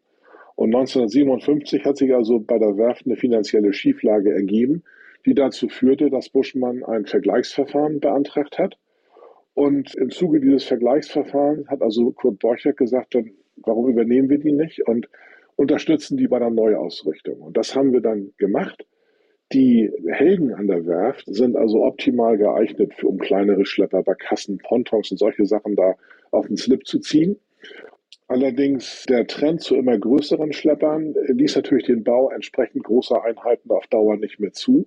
Und 0.56 0.74
1957 0.74 1.84
hat 1.84 1.96
sich 1.96 2.14
also 2.14 2.40
bei 2.40 2.58
der 2.58 2.76
Werft 2.76 3.06
eine 3.06 3.16
finanzielle 3.16 3.72
Schieflage 3.72 4.34
ergeben, 4.34 4.82
die 5.24 5.34
dazu 5.34 5.68
führte, 5.68 6.10
dass 6.10 6.28
Buschmann 6.28 6.82
ein 6.84 7.06
Vergleichsverfahren 7.06 8.00
beantragt 8.00 8.58
hat. 8.58 8.76
Und 9.54 9.94
im 9.96 10.10
Zuge 10.10 10.40
dieses 10.40 10.64
Vergleichsverfahrens 10.64 11.68
hat 11.68 11.82
also 11.82 12.12
Kurt 12.12 12.38
Borchert 12.38 12.76
gesagt, 12.76 13.14
dann, 13.14 13.30
warum 13.56 13.88
übernehmen 13.88 14.28
wir 14.28 14.38
die 14.38 14.52
nicht 14.52 14.86
und 14.86 15.08
unterstützen 15.56 16.16
die 16.16 16.28
bei 16.28 16.38
der 16.38 16.50
Neuausrichtung. 16.50 17.40
Und 17.40 17.56
das 17.56 17.74
haben 17.74 17.92
wir 17.92 18.00
dann 18.00 18.32
gemacht. 18.38 18.86
Die 19.52 19.90
Helgen 20.06 20.54
an 20.54 20.68
der 20.68 20.86
Werft 20.86 21.24
sind 21.26 21.56
also 21.56 21.84
optimal 21.84 22.38
geeignet, 22.38 22.94
für, 22.94 23.08
um 23.08 23.18
kleinere 23.18 23.66
Schlepper, 23.66 24.02
Barkassen, 24.02 24.58
Pontons 24.58 25.10
und 25.10 25.18
solche 25.18 25.44
Sachen 25.44 25.74
da 25.74 25.96
auf 26.30 26.46
den 26.46 26.56
Slip 26.56 26.86
zu 26.86 27.00
ziehen. 27.00 27.36
Allerdings 28.28 29.06
der 29.08 29.26
Trend 29.26 29.60
zu 29.60 29.74
immer 29.74 29.98
größeren 29.98 30.52
Schleppern 30.52 31.16
ließ 31.26 31.56
natürlich 31.56 31.86
den 31.86 32.04
Bau 32.04 32.30
entsprechend 32.30 32.84
großer 32.84 33.24
Einheiten 33.24 33.70
auf 33.72 33.88
Dauer 33.88 34.16
nicht 34.16 34.38
mehr 34.38 34.52
zu. 34.52 34.86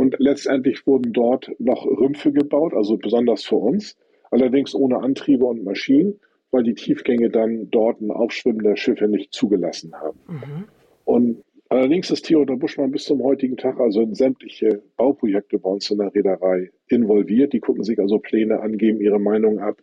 Und 0.00 0.16
letztendlich 0.18 0.86
wurden 0.86 1.12
dort 1.12 1.50
noch 1.58 1.84
Rümpfe 1.84 2.32
gebaut, 2.32 2.72
also 2.72 2.96
besonders 2.96 3.44
für 3.44 3.56
uns, 3.56 3.98
allerdings 4.30 4.74
ohne 4.74 4.96
Antriebe 5.02 5.44
und 5.44 5.62
Maschinen, 5.62 6.18
weil 6.50 6.62
die 6.62 6.72
Tiefgänge 6.72 7.28
dann 7.28 7.70
dort 7.70 8.00
ein 8.00 8.10
Aufschwimmen 8.10 8.62
der 8.62 8.76
Schiffe 8.76 9.08
nicht 9.08 9.34
zugelassen 9.34 9.92
haben. 9.94 10.18
Mhm. 10.26 10.64
Und 11.04 11.44
Allerdings 11.68 12.10
ist 12.10 12.24
Theodor 12.24 12.58
Buschmann 12.58 12.90
bis 12.90 13.04
zum 13.04 13.22
heutigen 13.22 13.58
Tag 13.58 13.78
also 13.78 14.00
in 14.00 14.14
sämtliche 14.14 14.82
Bauprojekte 14.96 15.58
bei 15.58 15.70
uns 15.70 15.88
in 15.90 15.98
der 15.98 16.12
Reederei 16.12 16.70
involviert. 16.88 17.52
Die 17.52 17.60
gucken 17.60 17.84
sich 17.84 17.98
also 18.00 18.18
Pläne 18.18 18.60
an, 18.60 18.78
geben 18.78 19.00
ihre 19.00 19.20
Meinung 19.20 19.60
ab, 19.60 19.76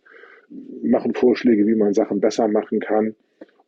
machen 0.82 1.14
Vorschläge, 1.14 1.66
wie 1.66 1.76
man 1.76 1.94
Sachen 1.94 2.20
besser 2.20 2.48
machen 2.48 2.80
kann 2.80 3.14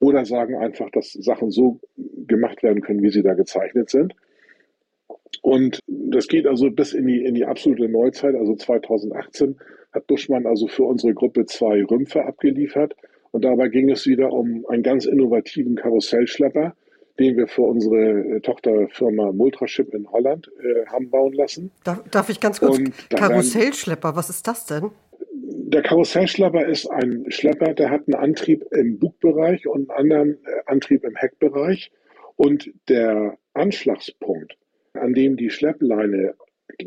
oder 0.00 0.26
sagen 0.26 0.56
einfach, 0.56 0.90
dass 0.90 1.12
Sachen 1.12 1.50
so 1.50 1.80
gemacht 2.26 2.62
werden 2.62 2.82
können, 2.82 3.02
wie 3.02 3.10
sie 3.10 3.22
da 3.22 3.34
gezeichnet 3.34 3.88
sind. 3.88 4.14
Und 5.42 5.80
das 5.86 6.28
geht 6.28 6.46
also 6.46 6.70
bis 6.70 6.92
in 6.92 7.06
die, 7.06 7.24
in 7.24 7.34
die 7.34 7.44
absolute 7.44 7.88
Neuzeit, 7.88 8.34
also 8.34 8.54
2018 8.54 9.56
hat 9.92 10.06
Buschmann 10.06 10.46
also 10.46 10.68
für 10.68 10.84
unsere 10.84 11.14
Gruppe 11.14 11.46
zwei 11.46 11.82
Rümpfe 11.84 12.24
abgeliefert. 12.24 12.94
Und 13.32 13.44
dabei 13.44 13.68
ging 13.68 13.90
es 13.90 14.06
wieder 14.06 14.32
um 14.32 14.64
einen 14.68 14.82
ganz 14.82 15.04
innovativen 15.04 15.76
Karussellschlepper, 15.76 16.74
den 17.18 17.36
wir 17.36 17.46
für 17.46 17.62
unsere 17.62 18.36
äh, 18.36 18.40
Tochterfirma 18.40 19.32
Multraship 19.32 19.94
in 19.94 20.10
Holland 20.10 20.50
äh, 20.62 20.86
haben 20.86 21.10
bauen 21.10 21.32
lassen. 21.32 21.70
Darf, 21.84 22.02
darf 22.10 22.28
ich 22.28 22.40
ganz 22.40 22.60
kurz, 22.60 22.80
Karussellschlepper, 23.10 24.16
was 24.16 24.30
ist 24.30 24.46
das 24.46 24.66
denn? 24.66 24.90
Der 25.32 25.82
Karussellschlepper 25.82 26.66
ist 26.66 26.90
ein 26.90 27.26
Schlepper, 27.28 27.74
der 27.74 27.90
hat 27.90 28.02
einen 28.06 28.14
Antrieb 28.14 28.64
im 28.72 28.98
Bugbereich 28.98 29.66
und 29.68 29.90
einen 29.90 30.12
anderen 30.12 30.44
äh, 30.44 30.62
Antrieb 30.66 31.04
im 31.04 31.14
Heckbereich. 31.14 31.92
Und 32.36 32.72
der 32.88 33.36
Anschlagspunkt, 33.52 34.56
an 34.94 35.14
dem 35.14 35.36
die 35.36 35.50
Schleppleine 35.50 36.34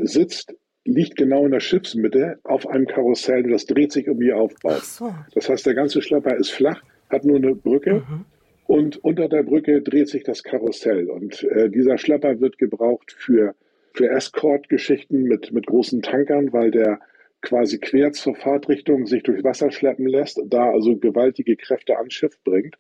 sitzt, 0.02 0.56
liegt 0.86 1.16
genau 1.16 1.46
in 1.46 1.52
der 1.52 1.60
Schiffsmitte 1.60 2.40
auf 2.44 2.68
einem 2.68 2.88
Karussell, 2.88 3.44
das 3.44 3.66
dreht 3.66 3.92
sich 3.92 4.10
um 4.10 4.22
ihr 4.22 4.38
Aufbau. 4.38 4.74
So. 4.82 5.14
Das 5.34 5.50
heißt, 5.50 5.66
der 5.66 5.76
ganze 5.76 6.02
Schlepper 6.02 6.36
ist 6.36 6.52
flach, 6.52 6.84
hat 7.10 7.24
nur 7.24 7.38
eine 7.38 7.56
Brücke 7.56 8.04
mhm. 8.08 8.26
Und 8.66 9.04
unter 9.04 9.28
der 9.28 9.44
Brücke 9.44 9.82
dreht 9.82 10.08
sich 10.10 10.24
das 10.24 10.44
Karussell. 10.44 11.10
Und 11.10 11.44
äh, 11.44 11.70
dieser 11.70 11.98
Schlepper 11.98 12.40
wird 12.40 12.58
gebraucht 12.58 13.12
für, 13.12 13.56
für 13.94 14.10
Escort-Geschichten 14.10 15.24
mit, 15.24 15.52
mit 15.52 15.68
großen 15.68 16.02
Tankern, 16.02 16.54
weil 16.54 16.72
der 16.72 17.00
quasi 17.42 17.78
quer 17.78 18.14
zur 18.14 18.36
Fahrtrichtung 18.36 19.06
sich 19.06 19.24
durch 19.24 19.44
Wasser 19.44 19.70
schleppen 19.70 20.08
lässt, 20.08 20.42
da 20.48 20.72
also 20.72 20.96
gewaltige 20.96 21.58
Kräfte 21.58 21.98
ans 21.98 22.14
Schiff 22.14 22.42
bringt. 22.44 22.78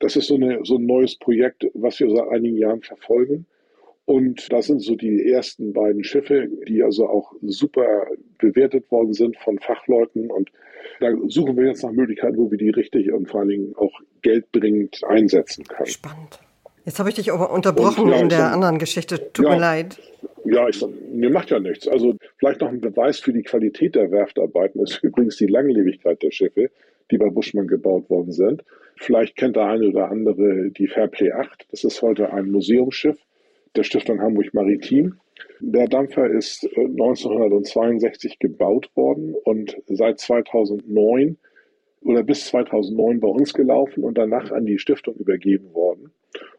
Das 0.00 0.16
ist 0.16 0.28
so, 0.28 0.36
eine, 0.36 0.64
so 0.64 0.76
ein 0.76 0.86
neues 0.86 1.18
Projekt, 1.18 1.66
was 1.74 2.00
wir 2.00 2.08
seit 2.08 2.28
einigen 2.28 2.56
Jahren 2.56 2.80
verfolgen. 2.80 3.46
Und 4.04 4.52
das 4.52 4.66
sind 4.66 4.80
so 4.80 4.96
die 4.96 5.30
ersten 5.30 5.72
beiden 5.72 6.02
Schiffe, 6.02 6.48
die 6.68 6.82
also 6.82 7.08
auch 7.08 7.34
super 7.42 8.06
bewertet 8.38 8.90
worden 8.90 9.12
sind 9.12 9.36
von 9.38 9.58
Fachleuten. 9.58 10.30
Und 10.30 10.50
da 11.00 11.12
suchen 11.28 11.56
wir 11.56 11.66
jetzt 11.66 11.84
nach 11.84 11.92
Möglichkeiten, 11.92 12.36
wo 12.36 12.50
wir 12.50 12.58
die 12.58 12.70
richtig 12.70 13.12
und 13.12 13.30
vor 13.30 13.40
allen 13.40 13.50
Dingen 13.50 13.74
auch 13.76 13.92
geldbringend 14.22 15.02
einsetzen 15.04 15.64
können. 15.64 15.86
Spannend. 15.86 16.40
Jetzt 16.84 16.98
habe 16.98 17.10
ich 17.10 17.14
dich 17.14 17.32
aber 17.32 17.52
unterbrochen 17.52 18.08
ja, 18.08 18.16
in 18.18 18.28
der 18.28 18.38
sag, 18.38 18.54
anderen 18.54 18.78
Geschichte. 18.78 19.32
Tut 19.32 19.46
ja, 19.46 19.52
mir 19.52 19.60
leid. 19.60 19.98
Ja, 20.44 20.68
ich 20.68 20.84
mir 21.12 21.30
macht 21.30 21.50
ja 21.50 21.60
nichts. 21.60 21.86
Also 21.86 22.16
vielleicht 22.38 22.60
noch 22.60 22.68
ein 22.68 22.80
Beweis 22.80 23.20
für 23.20 23.32
die 23.32 23.42
Qualität 23.42 23.94
der 23.94 24.10
Werftarbeiten 24.10 24.82
ist 24.82 24.98
übrigens 25.04 25.36
die 25.36 25.46
Langlebigkeit 25.46 26.20
der 26.22 26.32
Schiffe, 26.32 26.70
die 27.12 27.18
bei 27.18 27.30
Buschmann 27.30 27.68
gebaut 27.68 28.10
worden 28.10 28.32
sind. 28.32 28.64
Vielleicht 28.96 29.36
kennt 29.36 29.54
der 29.54 29.66
eine 29.66 29.88
oder 29.88 30.10
andere 30.10 30.70
die 30.70 30.88
Fairplay 30.88 31.30
8. 31.30 31.66
Das 31.70 31.84
ist 31.84 32.02
heute 32.02 32.32
ein 32.32 32.50
Museumsschiff 32.50 33.18
der 33.76 33.82
Stiftung 33.82 34.20
Hamburg 34.20 34.52
Maritim. 34.54 35.14
Der 35.60 35.86
Dampfer 35.86 36.28
ist 36.28 36.68
1962 36.76 38.32
äh, 38.32 38.36
gebaut 38.38 38.90
worden 38.94 39.34
und 39.44 39.76
seit 39.86 40.20
2009 40.20 41.38
oder 42.02 42.22
bis 42.22 42.46
2009 42.46 43.20
bei 43.20 43.28
uns 43.28 43.54
gelaufen 43.54 44.04
und 44.04 44.18
danach 44.18 44.50
an 44.50 44.66
die 44.66 44.78
Stiftung 44.78 45.14
übergeben 45.16 45.72
worden. 45.72 46.12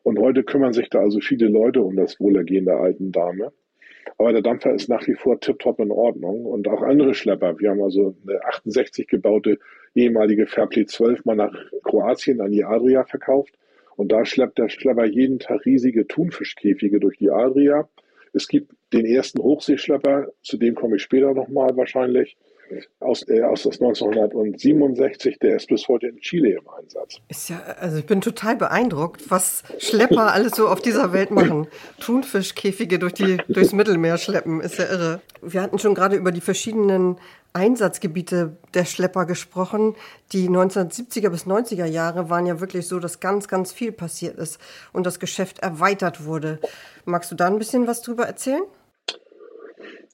Und 0.03 0.19
heute 0.19 0.43
kümmern 0.43 0.73
sich 0.73 0.89
da 0.89 0.99
also 0.99 1.19
viele 1.19 1.47
Leute 1.47 1.81
um 1.81 1.95
das 1.95 2.19
Wohlergehen 2.19 2.65
der 2.65 2.77
alten 2.77 3.11
Dame. 3.11 3.51
Aber 4.17 4.31
der 4.31 4.41
Dampfer 4.41 4.73
ist 4.73 4.89
nach 4.89 5.05
wie 5.07 5.15
vor 5.15 5.39
tiptop 5.39 5.79
in 5.79 5.91
Ordnung 5.91 6.45
und 6.45 6.67
auch 6.67 6.81
andere 6.81 7.13
Schlepper. 7.13 7.59
Wir 7.59 7.71
haben 7.71 7.81
also 7.81 8.15
eine 8.27 8.43
68 8.45 9.07
gebaute 9.07 9.59
ehemalige 9.95 10.47
Fairplay 10.47 10.85
12 10.85 11.25
mal 11.25 11.35
nach 11.35 11.53
Kroatien 11.83 12.41
an 12.41 12.51
die 12.51 12.63
Adria 12.63 13.05
verkauft. 13.05 13.53
Und 13.95 14.11
da 14.11 14.25
schleppt 14.25 14.57
der 14.57 14.69
Schlepper 14.69 15.05
jeden 15.05 15.39
Tag 15.39 15.65
riesige 15.65 16.07
Thunfischkäfige 16.07 16.99
durch 16.99 17.17
die 17.17 17.29
Adria. 17.31 17.87
Es 18.33 18.47
gibt 18.47 18.73
den 18.91 19.05
ersten 19.05 19.41
Hochseeschlepper, 19.41 20.27
zu 20.41 20.57
dem 20.57 20.75
komme 20.75 20.95
ich 20.95 21.03
später 21.03 21.33
nochmal 21.33 21.75
wahrscheinlich, 21.77 22.37
aus, 22.99 23.27
äh, 23.27 23.41
aus 23.43 23.63
das 23.63 23.79
1967, 23.79 25.39
der 25.39 25.55
ist 25.57 25.67
bis 25.67 25.87
heute 25.87 26.07
in 26.07 26.17
Chile 26.19 26.57
im 26.57 26.69
Einsatz. 26.69 27.17
Ist 27.27 27.49
ja, 27.49 27.61
also 27.79 27.97
ich 27.97 28.05
bin 28.05 28.21
total 28.21 28.55
beeindruckt, 28.55 29.29
was 29.29 29.63
Schlepper 29.79 30.33
alles 30.33 30.53
so 30.53 30.67
auf 30.67 30.81
dieser 30.81 31.13
Welt 31.13 31.31
machen. 31.31 31.67
Thunfischkäfige 31.99 32.99
durch 32.99 33.13
die, 33.13 33.37
durchs 33.47 33.73
Mittelmeer 33.73 34.17
schleppen, 34.17 34.61
ist 34.61 34.77
ja 34.77 34.85
irre. 34.85 35.21
Wir 35.41 35.61
hatten 35.61 35.79
schon 35.79 35.95
gerade 35.95 36.15
über 36.15 36.31
die 36.31 36.41
verschiedenen 36.41 37.17
Einsatzgebiete 37.53 38.57
der 38.73 38.85
Schlepper 38.85 39.25
gesprochen. 39.25 39.95
Die 40.31 40.49
1970er 40.49 41.29
bis 41.29 41.45
90er 41.45 41.85
Jahre 41.85 42.29
waren 42.29 42.45
ja 42.45 42.59
wirklich 42.59 42.87
so, 42.87 42.99
dass 42.99 43.19
ganz, 43.19 43.47
ganz 43.47 43.71
viel 43.71 43.91
passiert 43.91 44.37
ist 44.37 44.59
und 44.91 45.05
das 45.05 45.19
Geschäft 45.19 45.59
erweitert 45.59 46.25
wurde. 46.25 46.59
Magst 47.05 47.31
du 47.31 47.35
da 47.35 47.47
ein 47.47 47.59
bisschen 47.59 47.87
was 47.87 48.01
drüber 48.01 48.25
erzählen? 48.25 48.63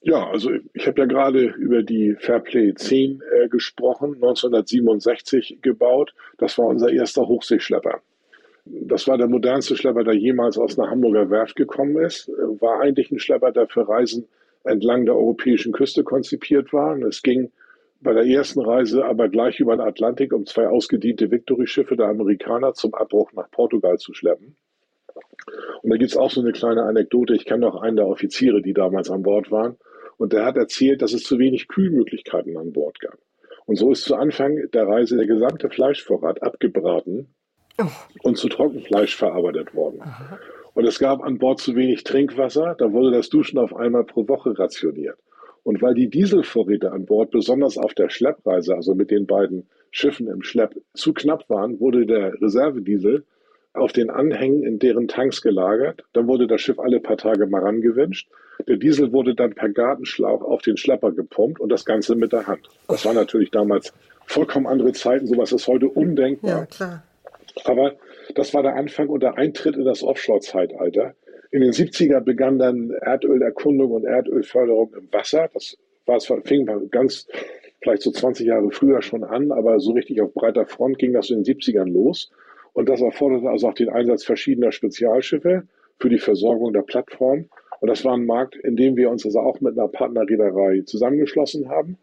Ja, 0.02 0.30
also 0.30 0.50
ich 0.72 0.86
habe 0.86 1.02
ja 1.02 1.06
gerade 1.06 1.44
über 1.44 1.82
die 1.82 2.16
Fairplay 2.18 2.74
10 2.74 3.20
äh, 3.20 3.48
gesprochen, 3.48 4.14
1967 4.14 5.58
gebaut. 5.60 6.14
Das 6.38 6.56
war 6.56 6.66
unser 6.66 6.90
erster 6.90 7.26
Hochseeschlepper. 7.28 8.00
Das 8.64 9.06
war 9.08 9.18
der 9.18 9.28
modernste 9.28 9.76
Schlepper, 9.76 10.04
der 10.04 10.14
jemals 10.14 10.56
aus 10.56 10.78
einer 10.78 10.90
Hamburger 10.90 11.28
Werft 11.30 11.56
gekommen 11.56 11.98
ist. 12.02 12.28
War 12.60 12.80
eigentlich 12.80 13.10
ein 13.10 13.18
Schlepper, 13.18 13.52
der 13.52 13.68
für 13.68 13.86
Reisen 13.88 14.26
entlang 14.64 15.04
der 15.04 15.16
europäischen 15.16 15.72
Küste 15.72 16.02
konzipiert 16.02 16.72
war. 16.72 16.92
Und 16.92 17.04
es 17.04 17.22
ging 17.22 17.50
bei 18.00 18.14
der 18.14 18.24
ersten 18.24 18.60
Reise 18.60 19.04
aber 19.04 19.28
gleich 19.28 19.60
über 19.60 19.76
den 19.76 19.86
Atlantik, 19.86 20.32
um 20.32 20.46
zwei 20.46 20.66
ausgediente 20.66 21.30
Victory-Schiffe 21.30 21.96
der 21.96 22.06
Amerikaner 22.08 22.72
zum 22.72 22.94
Abbruch 22.94 23.32
nach 23.34 23.50
Portugal 23.50 23.98
zu 23.98 24.14
schleppen. 24.14 24.56
Und 25.82 25.90
da 25.90 25.96
gibt 25.96 26.10
es 26.10 26.16
auch 26.16 26.30
so 26.30 26.40
eine 26.40 26.52
kleine 26.52 26.82
Anekdote. 26.82 27.34
Ich 27.34 27.44
kenne 27.44 27.60
noch 27.60 27.80
einen 27.80 27.96
der 27.96 28.06
Offiziere, 28.06 28.62
die 28.62 28.72
damals 28.72 29.10
an 29.10 29.22
Bord 29.22 29.50
waren. 29.50 29.76
Und 30.16 30.32
der 30.32 30.44
hat 30.44 30.56
erzählt, 30.56 31.02
dass 31.02 31.12
es 31.12 31.22
zu 31.22 31.38
wenig 31.38 31.68
Kühlmöglichkeiten 31.68 32.56
an 32.56 32.72
Bord 32.72 33.00
gab. 33.00 33.18
Und 33.66 33.76
so 33.76 33.90
ist 33.90 34.04
zu 34.04 34.16
Anfang 34.16 34.68
der 34.72 34.86
Reise 34.86 35.16
der 35.16 35.26
gesamte 35.26 35.70
Fleischvorrat 35.70 36.42
abgebraten 36.42 37.28
oh. 37.80 37.86
und 38.22 38.36
zu 38.36 38.48
Trockenfleisch 38.48 39.16
verarbeitet 39.16 39.74
worden. 39.74 40.00
Aha. 40.02 40.38
Und 40.74 40.86
es 40.86 40.98
gab 40.98 41.22
an 41.22 41.38
Bord 41.38 41.60
zu 41.60 41.74
wenig 41.74 42.04
Trinkwasser, 42.04 42.74
da 42.78 42.92
wurde 42.92 43.10
das 43.10 43.28
Duschen 43.28 43.58
auf 43.58 43.74
einmal 43.74 44.04
pro 44.04 44.28
Woche 44.28 44.58
rationiert. 44.58 45.18
Und 45.62 45.82
weil 45.82 45.94
die 45.94 46.08
Dieselvorräte 46.08 46.92
an 46.92 47.06
Bord 47.06 47.30
besonders 47.30 47.76
auf 47.76 47.94
der 47.94 48.08
Schleppreise, 48.08 48.74
also 48.74 48.94
mit 48.94 49.10
den 49.10 49.26
beiden 49.26 49.68
Schiffen 49.90 50.28
im 50.28 50.42
Schlepp, 50.42 50.74
zu 50.94 51.12
knapp 51.12 51.48
waren, 51.48 51.80
wurde 51.80 52.06
der 52.06 52.40
Reservediesel 52.40 53.24
auf 53.72 53.92
den 53.92 54.10
Anhängen 54.10 54.62
in 54.64 54.78
deren 54.78 55.08
Tanks 55.08 55.42
gelagert. 55.42 56.04
Dann 56.12 56.26
wurde 56.26 56.46
das 56.46 56.60
Schiff 56.60 56.78
alle 56.78 57.00
paar 57.00 57.16
Tage 57.16 57.46
mal 57.46 57.62
rangewünscht. 57.62 58.28
Der 58.66 58.76
Diesel 58.76 59.12
wurde 59.12 59.34
dann 59.34 59.54
per 59.54 59.68
Gartenschlauch 59.70 60.42
auf 60.42 60.62
den 60.62 60.76
Schlepper 60.76 61.12
gepumpt 61.12 61.60
und 61.60 61.70
das 61.70 61.84
Ganze 61.84 62.14
mit 62.14 62.32
der 62.32 62.46
Hand. 62.46 62.68
Das 62.88 63.04
war 63.04 63.14
natürlich 63.14 63.50
damals 63.50 63.92
vollkommen 64.26 64.66
andere 64.66 64.92
Zeiten. 64.92 65.26
Sowas 65.26 65.52
ist 65.52 65.66
heute 65.66 65.88
undenkbar. 65.88 66.50
Ja, 66.50 66.66
klar. 66.66 67.02
Aber 67.64 67.94
das 68.34 68.54
war 68.54 68.62
der 68.62 68.76
Anfang 68.76 69.08
und 69.08 69.22
der 69.22 69.38
Eintritt 69.38 69.76
in 69.76 69.84
das 69.84 70.02
Offshore-Zeitalter. 70.02 71.14
In 71.50 71.62
den 71.62 71.72
70er 71.72 72.20
begann 72.20 72.58
dann 72.58 72.90
Erdölerkundung 72.90 73.90
und 73.90 74.04
Erdölförderung 74.04 74.94
im 74.94 75.12
Wasser. 75.12 75.48
Das 75.52 75.76
war, 76.06 76.20
fing 76.42 76.66
ganz, 76.90 77.26
vielleicht 77.82 78.02
so 78.02 78.10
20 78.10 78.46
Jahre 78.46 78.70
früher 78.70 79.02
schon 79.02 79.24
an, 79.24 79.50
aber 79.50 79.80
so 79.80 79.92
richtig 79.92 80.20
auf 80.20 80.32
breiter 80.32 80.66
Front 80.66 80.98
ging 80.98 81.12
das 81.12 81.30
in 81.30 81.42
den 81.42 81.56
70ern 81.56 81.90
los. 81.90 82.30
Und 82.72 82.88
das 82.88 83.00
erforderte 83.00 83.48
also 83.48 83.68
auch 83.68 83.74
den 83.74 83.88
Einsatz 83.88 84.24
verschiedener 84.24 84.72
Spezialschiffe 84.72 85.64
für 85.98 86.08
die 86.08 86.18
Versorgung 86.18 86.72
der 86.72 86.82
Plattform. 86.82 87.46
Und 87.80 87.88
das 87.88 88.04
war 88.04 88.14
ein 88.14 88.26
Markt, 88.26 88.56
in 88.56 88.76
dem 88.76 88.96
wir 88.96 89.10
uns 89.10 89.24
also 89.24 89.40
auch 89.40 89.60
mit 89.60 89.78
einer 89.78 89.88
Partnerreederei 89.88 90.82
zusammengeschlossen 90.84 91.68
haben. 91.68 91.98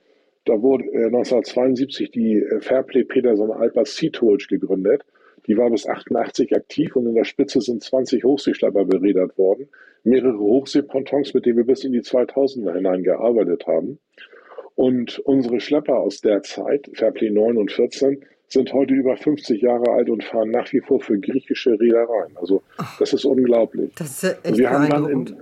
Da 0.46 0.62
wurde 0.62 0.86
1972 0.86 2.08
äh, 2.08 2.12
die 2.12 2.36
äh, 2.38 2.62
Fairplay 2.62 3.04
Peterson 3.04 3.52
Alpers 3.52 3.96
Sea 3.96 4.10
Towage 4.10 4.48
gegründet. 4.48 5.04
Die 5.46 5.58
war 5.58 5.70
bis 5.70 5.88
88 5.88 6.56
aktiv 6.56 6.96
und 6.96 7.06
in 7.06 7.16
der 7.16 7.24
Spitze 7.24 7.62
sind 7.62 7.84
20 7.84 8.24
Hochseeschlepper 8.24 8.86
beredert 8.86 9.38
worden. 9.38 9.70
Mehrere 10.04 10.40
Hochseepontons, 10.40 11.34
mit 11.34 11.46
denen 11.46 11.58
wir 11.58 11.66
bis 11.66 11.84
in 11.84 11.94
die 11.94 12.02
2000er 12.02 12.74
hinein 12.74 13.04
gearbeitet 13.04 13.68
haben. 13.68 14.00
Und 14.76 15.20
unsere 15.20 15.60
Schlepper 15.60 16.00
aus 16.00 16.22
der 16.22 16.44
Zeit, 16.44 16.90
Fairplay 16.94 17.30
9 17.30 17.58
und 17.58 17.72
14, 17.72 18.24
sind 18.48 18.72
heute 18.74 18.94
über 18.94 19.18
50 19.18 19.62
Jahre 19.62 19.92
alt 19.92 20.10
und 20.10 20.24
fahren 20.24 20.52
nach 20.52 20.72
wie 20.72 20.80
vor 20.80 21.00
für 21.02 21.20
griechische 21.20 21.80
Reedereien. 21.80 22.36
Also 22.36 22.62
das 23.00 23.14
ist 23.14 23.26
unglaublich. 23.26 23.92
Das 23.96 24.24
ist 24.24 24.46
echt 24.46 24.58
wir 24.58 24.70
haben 24.70 24.90
dann 24.90 25.10
in, 25.10 25.36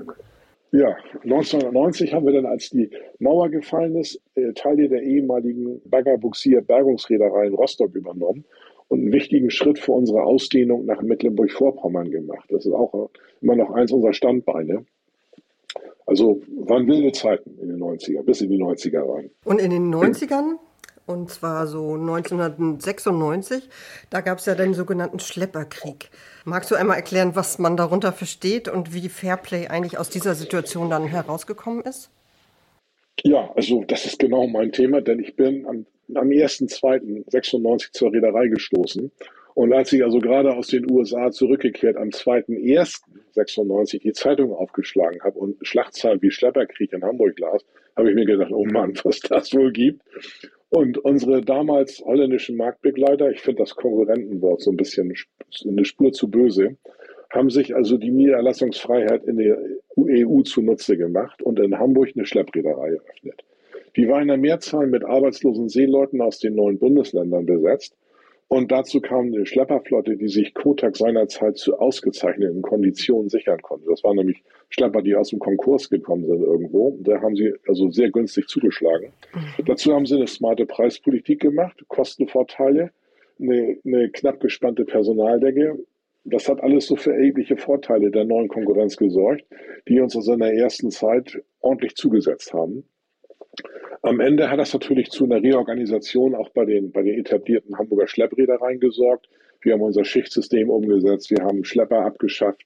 ja, 0.72 0.98
1990 1.24 2.14
haben 2.14 2.26
wir 2.26 2.34
dann, 2.34 2.46
als 2.46 2.70
die 2.70 2.90
Mauer 3.20 3.50
gefallen 3.50 3.96
ist, 3.96 4.20
äh, 4.36 4.52
Teile 4.54 4.90
der 4.90 5.04
ehemaligen 5.04 5.82
Baggerbuxier 5.86 6.62
Bergungsreederei 6.62 7.48
in 7.48 7.54
Rostock 7.54 7.96
übernommen 7.96 8.44
und 8.88 9.00
einen 9.00 9.14
wichtigen 9.14 9.52
Schritt 9.52 9.80
für 9.80 9.94
unsere 9.94 10.24
Ausdehnung 10.24 10.86
nach 10.86 11.02
Mecklenburg-Vorpommern 11.02 12.10
gemacht. 12.12 12.46
Das 12.50 12.66
ist 12.66 12.74
auch 12.74 13.10
immer 13.42 13.56
noch 13.56 13.72
eins 13.72 13.92
unserer 13.92 14.14
Standbeine. 14.14 14.86
Also 16.06 16.42
waren 16.66 16.88
wilde 16.88 17.12
Zeiten 17.12 17.58
in 17.60 17.70
den 17.70 17.80
90er, 17.80 18.22
bis 18.24 18.42
in 18.42 18.50
die 18.50 18.62
90er 18.62 19.02
rein. 19.02 19.32
Und 19.44 19.60
in 19.60 19.72
den 19.72 19.94
90ern 19.94 20.58
und 21.06 21.30
zwar 21.30 21.68
so 21.68 21.94
1996. 21.94 23.70
Da 24.10 24.22
gab 24.22 24.40
es 24.40 24.46
ja 24.46 24.56
den 24.56 24.74
sogenannten 24.74 25.20
Schlepperkrieg. 25.20 26.10
Magst 26.44 26.72
du 26.72 26.76
einmal 26.76 26.98
erklären, 26.98 27.36
was 27.36 27.60
man 27.60 27.78
darunter 27.78 28.12
versteht 28.12 28.68
und 28.68 28.94
wie 28.94 29.10
Fairplay 29.10 29.68
eigentlich 29.68 29.98
aus 29.98 30.10
dieser 30.10 30.36
Situation 30.36 30.90
dann 30.90 31.06
herausgekommen 31.06 31.84
ist? 31.84 32.10
Ja, 33.24 33.52
also 33.56 33.84
das 33.84 34.06
ist 34.06 34.20
genau 34.20 34.48
mein 34.48 34.72
Thema, 34.72 35.02
denn 35.02 35.20
ich 35.20 35.36
bin 35.36 35.66
am, 35.68 35.86
am 36.14 36.28
1.2.96 36.28 37.92
zur 37.92 38.12
Reederei 38.12 38.48
gestoßen. 38.48 39.12
Und 39.56 39.72
als 39.72 39.94
ich 39.94 40.04
also 40.04 40.20
gerade 40.20 40.54
aus 40.54 40.68
den 40.68 40.92
USA 40.92 41.32
zurückgekehrt 41.32 41.96
am 41.96 42.10
2.1.96 42.10 44.02
die 44.02 44.12
Zeitung 44.12 44.54
aufgeschlagen 44.54 45.22
habe 45.24 45.40
und 45.40 45.66
Schlachtzahlen 45.66 46.22
wie 46.22 46.30
Schlepperkrieg 46.30 46.92
in 46.92 47.04
Hamburg 47.04 47.40
las, 47.40 47.64
habe 47.96 48.10
ich 48.10 48.16
mir 48.16 48.26
gedacht, 48.26 48.52
oh 48.52 48.66
Mann, 48.66 48.94
was 49.04 49.22
das 49.22 49.54
wohl 49.54 49.72
gibt. 49.72 50.02
Und 50.76 50.98
unsere 50.98 51.42
damals 51.42 52.04
holländischen 52.04 52.58
Marktbegleiter, 52.58 53.32
ich 53.32 53.40
finde 53.40 53.60
das 53.60 53.78
Konkurrentenwort 53.78 54.60
so 54.60 54.72
ein 54.72 54.76
bisschen 54.76 55.14
eine 55.64 55.86
Spur 55.86 56.12
zu 56.12 56.30
böse, 56.30 56.76
haben 57.30 57.50
sich 57.50 57.74
also 57.74 57.98
die 57.98 58.12
Niederlassungsfreiheit 58.12 59.24
in 59.24 59.38
der 59.38 59.58
EU 59.98 60.42
zunutze 60.42 60.98
gemacht 60.98 61.42
und 61.42 61.62
in 61.62 61.80
Hamburg 61.80 62.10
eine 62.14 62.26
Schleppreederei 62.26 62.90
eröffnet. 62.90 63.46
Die 63.96 64.10
war 64.10 64.22
in 64.22 64.28
der 64.28 64.36
Mehrzahl 64.36 64.88
mit 64.88 65.06
arbeitslosen 65.06 65.70
Seeleuten 65.70 66.20
aus 66.20 66.40
den 66.40 66.56
neuen 66.56 66.78
Bundesländern 66.78 67.46
besetzt 67.46 67.96
und 68.48 68.72
dazu 68.72 69.02
kam 69.02 69.28
eine 69.28 69.46
Schlepperflotte, 69.46 70.18
die 70.18 70.28
sich 70.28 70.54
Kotak 70.54 70.96
seinerzeit 70.96 71.58
zu 71.58 71.78
ausgezeichneten 71.78 72.62
Konditionen 72.62 73.30
sichern 73.30 73.62
konnte. 73.62 73.88
Das 73.90 74.04
waren 74.04 74.18
nämlich 74.18 74.44
Schlepper, 74.70 75.02
die 75.02 75.16
aus 75.16 75.30
dem 75.30 75.40
Konkurs 75.40 75.90
gekommen 75.90 76.26
sind 76.26 76.42
irgendwo. 76.42 76.98
Da 77.02 77.22
haben 77.22 77.36
sie 77.36 77.54
also 77.68 77.90
sehr 77.90 78.12
günstig 78.12 78.48
zugeschlagen. 78.48 79.12
Mhm. 79.34 79.66
Dazu 79.66 79.94
haben 79.94 80.06
sie 80.06 80.16
eine 80.16 80.28
smarte 80.28 80.66
Preispolitik 80.66 81.42
gemacht, 81.42 81.84
Kostenvorteile, 81.88 82.92
eine, 83.40 83.78
eine 83.84 84.10
knapp 84.10 84.40
gespannte 84.40 84.86
Personaldecke, 84.86 85.78
das 86.26 86.50
hat 86.50 86.62
alles 86.62 86.88
so 86.88 86.96
für 86.96 87.14
erhebliche 87.14 87.56
Vorteile 87.56 88.10
der 88.10 88.26
neuen 88.26 88.48
Konkurrenz 88.48 88.98
gesorgt, 88.98 89.46
die 89.88 90.00
uns 90.00 90.16
in 90.16 90.40
der 90.40 90.56
ersten 90.56 90.90
Zeit 90.90 91.40
ordentlich 91.60 91.96
zugesetzt 91.96 92.52
haben. 92.52 92.84
Am 94.02 94.20
Ende 94.20 94.50
hat 94.50 94.60
das 94.60 94.74
natürlich 94.74 95.10
zu 95.10 95.26
einer 95.26 95.42
Reorganisation 95.42 96.36
auch 96.36 96.50
bei 96.50 96.66
den, 96.66 96.92
bei 96.92 97.02
den 97.02 97.20
etablierten 97.20 97.78
Hamburger 97.78 98.08
Schlepprädereien 98.08 98.80
gesorgt. 98.80 99.28
Wir 99.62 99.74
haben 99.74 99.82
unser 99.82 100.06
Schichtsystem 100.06 100.70
umgesetzt, 100.70 101.32
wir 101.32 101.44
haben 101.44 101.64
Schlepper 101.64 102.06
abgeschafft 102.06 102.66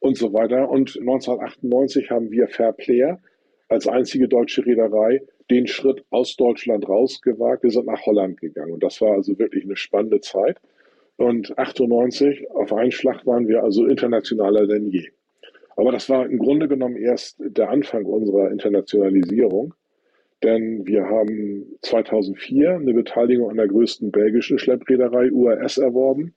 und 0.00 0.16
so 0.16 0.32
weiter. 0.32 0.68
Und 0.68 0.96
1998 0.98 2.10
haben 2.10 2.30
wir 2.30 2.48
Fairplayer 2.48 3.20
als 3.68 3.86
einzige 3.86 4.28
deutsche 4.28 4.64
Reederei 4.64 5.22
den 5.50 5.66
Schritt 5.66 6.04
aus 6.10 6.36
Deutschland 6.36 6.88
rausgewagt. 6.88 7.62
Wir 7.62 7.70
sind 7.70 7.86
nach 7.86 8.04
Holland 8.06 8.40
gegangen. 8.40 8.72
Und 8.72 8.82
das 8.82 9.00
war 9.00 9.12
also 9.12 9.38
wirklich 9.38 9.64
eine 9.64 9.76
spannende 9.76 10.20
Zeit. 10.20 10.58
Und 11.16 11.58
98 11.58 12.50
auf 12.52 12.72
einen 12.72 12.92
Schlag 12.92 13.26
waren 13.26 13.48
wir 13.48 13.62
also 13.62 13.86
internationaler 13.86 14.66
denn 14.66 14.88
je. 14.88 15.08
Aber 15.76 15.92
das 15.92 16.08
war 16.08 16.26
im 16.26 16.38
Grunde 16.38 16.68
genommen 16.68 16.96
erst 16.96 17.36
der 17.38 17.70
Anfang 17.70 18.04
unserer 18.04 18.50
Internationalisierung. 18.50 19.74
Denn 20.42 20.86
wir 20.86 21.04
haben 21.04 21.66
2004 21.82 22.76
eine 22.76 22.94
Beteiligung 22.94 23.50
an 23.50 23.56
der 23.56 23.66
größten 23.66 24.12
belgischen 24.12 24.58
Schleppreederei 24.58 25.32
URS 25.32 25.78
erworben, 25.78 26.34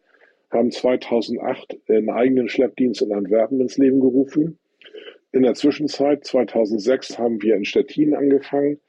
haben 0.49 0.71
2008 0.71 1.77
einen 1.87 2.09
eigenen 2.09 2.49
Schleppdienst 2.49 3.01
in 3.01 3.13
Antwerpen 3.13 3.61
ins 3.61 3.77
Leben 3.77 3.99
gerufen. 3.99 4.57
In 5.31 5.43
der 5.43 5.53
Zwischenzeit, 5.53 6.25
2006, 6.25 7.17
haben 7.17 7.41
wir 7.41 7.55
in 7.55 7.63
Stettin 7.63 8.15
angefangen. 8.15 8.79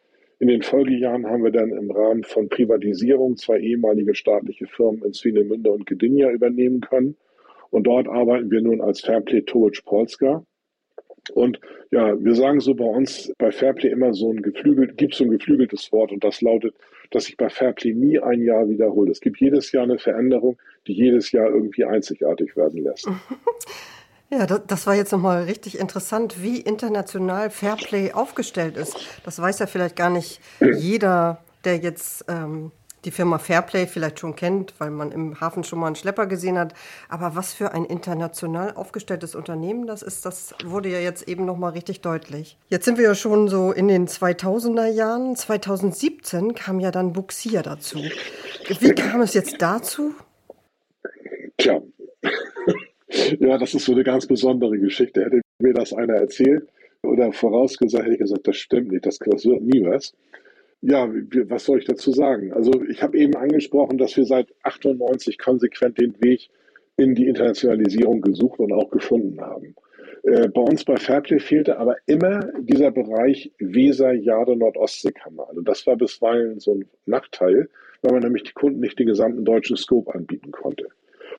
In 0.41 0.49
den 0.49 0.63
Folgejahren 0.63 1.27
haben 1.27 1.45
wir 1.45 1.53
dann 1.53 1.71
im 1.71 1.91
Rahmen 1.91 2.25
von 2.25 2.49
Privatisierung 2.49 3.37
zwei 3.37 3.59
ehemalige 3.61 4.15
staatliche 4.15 4.67
Firmen 4.67 5.05
in 5.05 5.13
Swinemünde 5.13 5.71
und 5.71 5.87
Gdynia 5.87 6.31
übernehmen 6.33 6.81
können. 6.81 7.17
Und 7.71 7.85
dort 7.85 8.09
arbeiten 8.09 8.51
wir 8.51 8.61
nun 8.61 8.81
als 8.81 9.03
Fairplay 9.03 9.43
Towage 9.43 9.83
Polska. 9.85 10.45
Und 11.35 11.61
ja, 11.91 12.19
wir 12.19 12.35
sagen 12.35 12.61
so 12.61 12.75
bei 12.75 12.85
uns 12.85 13.33
bei 13.39 13.53
Fairplay 13.53 13.91
immer 13.91 14.13
so 14.13 14.31
ein 14.31 14.43
geflügelt, 14.43 14.97
gibt 14.97 15.15
so 15.15 15.25
ein 15.25 15.31
geflügeltes 15.31 15.93
Wort 15.93 16.11
und 16.11 16.25
das 16.25 16.41
lautet, 16.43 16.75
dass 17.11 17.25
sich 17.25 17.37
bei 17.37 17.49
Fairplay 17.49 17.95
nie 17.95 18.19
ein 18.19 18.43
Jahr 18.43 18.69
wiederholt. 18.69 19.11
Es 19.11 19.21
gibt 19.21 19.41
jedes 19.41 19.71
Jahr 19.73 19.85
eine 19.85 19.99
Veränderung, 19.99 20.59
die 20.87 20.95
jedes 20.95 21.31
Jahr 21.31 21.49
irgendwie 21.49 21.85
einzigartig 21.85 22.57
werden 22.57 22.83
lässt. 22.83 23.09
Ja, 24.35 24.47
das 24.47 24.87
war 24.87 24.95
jetzt 24.95 25.13
nochmal 25.13 25.43
richtig 25.43 25.79
interessant, 25.79 26.43
wie 26.43 26.59
international 26.59 27.51
Fairplay 27.51 28.13
aufgestellt 28.13 28.79
ist. 28.79 28.97
Das 29.27 29.39
weiß 29.39 29.59
ja 29.59 29.67
vielleicht 29.67 29.95
gar 29.95 30.09
nicht 30.09 30.41
jeder, 30.79 31.45
der 31.67 31.77
jetzt 31.77 32.25
ähm, 32.29 32.73
die 33.05 33.11
Firma 33.11 33.39
Fairplay 33.39 33.87
vielleicht 33.87 34.21
schon 34.21 34.37
kennt, 34.37 34.75
weil 34.79 34.91
man 34.91 35.13
im 35.13 35.41
Hafen 35.41 35.65
schon 35.65 35.79
mal 35.79 35.87
einen 35.87 35.97
Schlepper 35.97 36.27
gesehen 36.27 36.59
hat. 36.59 36.75
Aber 37.09 37.35
was 37.35 37.53
für 37.53 37.73
ein 37.73 37.85
international 37.85 38.73
aufgestelltes 38.75 39.35
Unternehmen 39.35 39.87
das 39.87 40.03
ist, 40.03 40.25
das 40.25 40.55
wurde 40.65 40.89
ja 40.89 40.99
jetzt 40.99 41.29
eben 41.29 41.45
noch 41.45 41.57
mal 41.57 41.71
richtig 41.71 42.01
deutlich. 42.01 42.57
Jetzt 42.69 42.85
sind 42.85 42.99
wir 42.99 43.05
ja 43.05 43.15
schon 43.15 43.49
so 43.49 43.73
in 43.73 43.89
den 43.89 44.07
2000er 44.07 44.87
Jahren. 44.87 45.37
2017 45.37 46.55
kam 46.55 46.81
ja 46.81 46.91
dann 46.91 47.13
Buxier 47.13 47.63
dazu. 47.63 47.99
Wie 48.81 48.95
kam 48.95 49.21
es 49.23 49.35
jetzt 49.35 49.61
dazu? 49.61 50.15
Tja, 51.59 51.81
ja, 53.41 53.59
das 53.59 53.75
ist 53.75 53.85
so 53.85 53.93
eine 53.93 54.05
ganz 54.05 54.27
besondere 54.27 54.79
Geschichte. 54.79 55.25
Hätte 55.25 55.41
mir 55.59 55.75
das 55.75 55.93
einer 55.93 56.15
erzählt 56.15 56.69
oder 57.03 57.33
vorausgesagt, 57.33 58.05
hätte 58.05 58.15
ich 58.15 58.21
gesagt, 58.21 58.47
das 58.47 58.57
stimmt 58.57 58.93
nicht, 58.93 59.07
das, 59.07 59.19
das 59.19 59.45
wird 59.45 59.63
nie 59.63 59.85
was. 59.85 60.15
Ja, 60.83 61.09
was 61.49 61.65
soll 61.65 61.79
ich 61.79 61.85
dazu 61.85 62.11
sagen? 62.11 62.53
Also 62.53 62.73
ich 62.91 63.03
habe 63.03 63.17
eben 63.17 63.37
angesprochen, 63.37 63.99
dass 63.99 64.17
wir 64.17 64.25
seit 64.25 64.49
98 64.65 65.39
konsequent 65.39 66.01
den 66.01 66.21
Weg 66.21 66.51
in 66.97 67.15
die 67.15 67.29
Internationalisierung 67.29 68.21
gesucht 68.21 68.59
und 68.59 68.73
auch 68.73 68.91
gefunden 68.91 69.41
haben. 69.41 69.77
Äh, 70.25 70.49
bei 70.49 70.61
uns 70.61 70.85
bei 70.85 70.97
Fairplay 70.97 71.39
fehlte 71.39 71.79
aber 71.79 71.97
immer 72.07 72.51
dieser 72.61 72.91
Bereich 72.91 73.53
Weser-Jade-Nordostseekanal. 73.59 75.57
Und 75.57 75.69
das 75.69 75.87
war 75.87 75.97
bisweilen 75.97 76.59
so 76.59 76.75
ein 76.75 76.85
Nachteil, 77.07 77.69
weil 78.03 78.13
man 78.13 78.23
nämlich 78.23 78.43
die 78.43 78.53
Kunden 78.53 78.81
nicht 78.81 78.99
den 78.99 79.07
gesamten 79.07 79.45
deutschen 79.45 79.77
Scope 79.77 80.13
anbieten 80.13 80.51
konnte. 80.51 80.89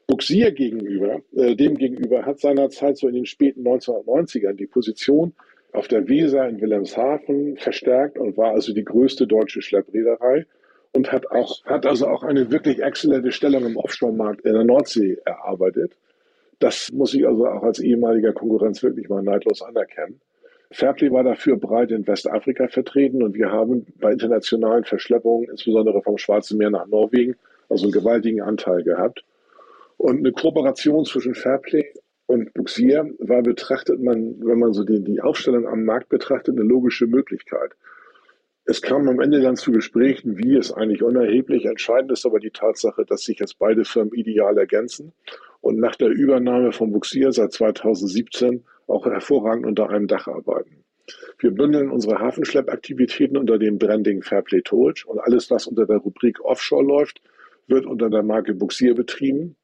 Buxier 0.08 0.52
gegenüber, 0.52 1.22
äh, 1.34 1.56
dem 1.56 1.78
gegenüber 1.78 2.26
hat 2.26 2.40
seinerzeit 2.40 2.98
so 2.98 3.10
in 3.10 3.16
den 3.16 3.26
späten 3.26 3.64
1990ern 3.64 4.54
die 4.54 4.68
Position 4.68 5.34
auf 5.74 5.88
der 5.88 6.08
Weser 6.08 6.48
in 6.48 6.62
Wilhelmshaven 6.62 7.58
verstärkt 7.58 8.18
und 8.18 8.38
war 8.38 8.52
also 8.52 8.74
die 8.74 8.86
größte 8.86 9.28
deutsche 9.28 9.62
Schleppreederei 9.62 10.46
und 10.94 11.12
hat 11.12 11.30
auch, 11.32 11.66
hat 11.66 11.86
also 11.86 12.08
auch 12.08 12.24
eine 12.24 12.52
wirklich 12.52 12.82
exzellente 12.82 13.32
Stellung 13.32 13.66
im 13.66 13.78
Offshore-Markt 13.78 14.46
in 14.46 14.54
der 14.54 14.64
Nordsee 14.64 15.18
erarbeitet. 15.26 15.94
Das 16.60 16.92
muss 16.94 17.14
ich 17.14 17.28
also 17.28 17.48
auch 17.48 17.64
als 17.64 17.80
ehemaliger 17.80 18.34
Konkurrenz 18.34 18.84
wirklich 18.84 19.10
mal 19.10 19.24
neidlos 19.24 19.64
anerkennen. 19.64 20.22
Fairplay 20.72 21.12
war 21.12 21.24
dafür 21.24 21.58
breit 21.58 21.92
in 21.92 22.08
Westafrika 22.08 22.68
vertreten 22.68 23.24
und 23.24 23.36
wir 23.36 23.52
haben 23.52 23.86
bei 24.00 24.12
internationalen 24.12 24.84
Verschleppungen, 24.84 25.50
insbesondere 25.50 26.02
vom 26.02 26.18
Schwarzen 26.18 26.58
Meer 26.58 26.70
nach 26.70 26.88
Norwegen, 26.88 27.36
also 27.70 27.86
einen 27.86 27.92
gewaltigen 27.92 28.42
Anteil 28.42 28.84
gehabt. 28.84 29.24
Und 29.98 30.18
eine 30.20 30.32
Kooperation 30.32 31.06
zwischen 31.06 31.36
Fairplay 31.36 31.94
und 32.26 32.54
Buxier 32.54 33.14
war 33.20 33.42
betrachtet 33.42 34.02
man, 34.02 34.36
wenn 34.40 34.60
man 34.60 34.74
so 34.74 34.84
die, 34.84 35.04
die 35.04 35.22
Aufstellung 35.22 35.68
am 35.68 35.84
Markt 35.84 36.10
betrachtet, 36.10 36.58
eine 36.58 36.68
logische 36.68 37.08
Möglichkeit. 37.08 37.72
Es 38.66 38.82
kam 38.82 39.10
am 39.10 39.20
Ende 39.20 39.42
dann 39.42 39.58
zu 39.58 39.72
Gesprächen, 39.72 40.38
wie 40.38 40.56
es 40.56 40.72
eigentlich 40.72 41.04
unerheblich. 41.04 41.66
Entscheidend 41.66 42.12
ist 42.12 42.26
aber 42.26 42.40
die 42.40 42.52
Tatsache, 42.52 43.04
dass 43.06 43.24
sich 43.24 43.40
jetzt 43.40 43.60
beide 43.60 43.84
Firmen 43.84 44.14
ideal 44.14 44.58
ergänzen 44.58 45.12
und 45.60 45.80
nach 45.80 45.96
der 45.96 46.10
Übernahme 46.10 46.72
von 46.72 46.92
Buxier 46.92 47.34
seit 47.34 47.52
2017 47.52 48.64
auch 48.88 49.06
hervorragend 49.06 49.66
unter 49.66 49.90
einem 49.90 50.08
Dach 50.08 50.28
arbeiten. 50.28 50.84
Wir 51.40 51.52
bündeln 51.52 51.92
unsere 51.92 52.20
Hafenschleppaktivitäten 52.20 53.36
unter 53.36 53.60
dem 53.60 53.78
Branding 53.78 54.22
Fairplay 54.22 54.62
Towage 54.62 55.06
und 55.08 55.20
alles, 55.20 55.52
was 55.52 55.68
unter 55.68 55.86
der 55.86 55.98
Rubrik 55.98 56.40
Offshore 56.44 56.84
läuft, 56.86 57.22
wird 57.68 57.86
unter 57.86 58.10
der 58.10 58.24
Marke 58.24 58.54
Buxier 58.54 58.96
betrieben. 58.96 59.58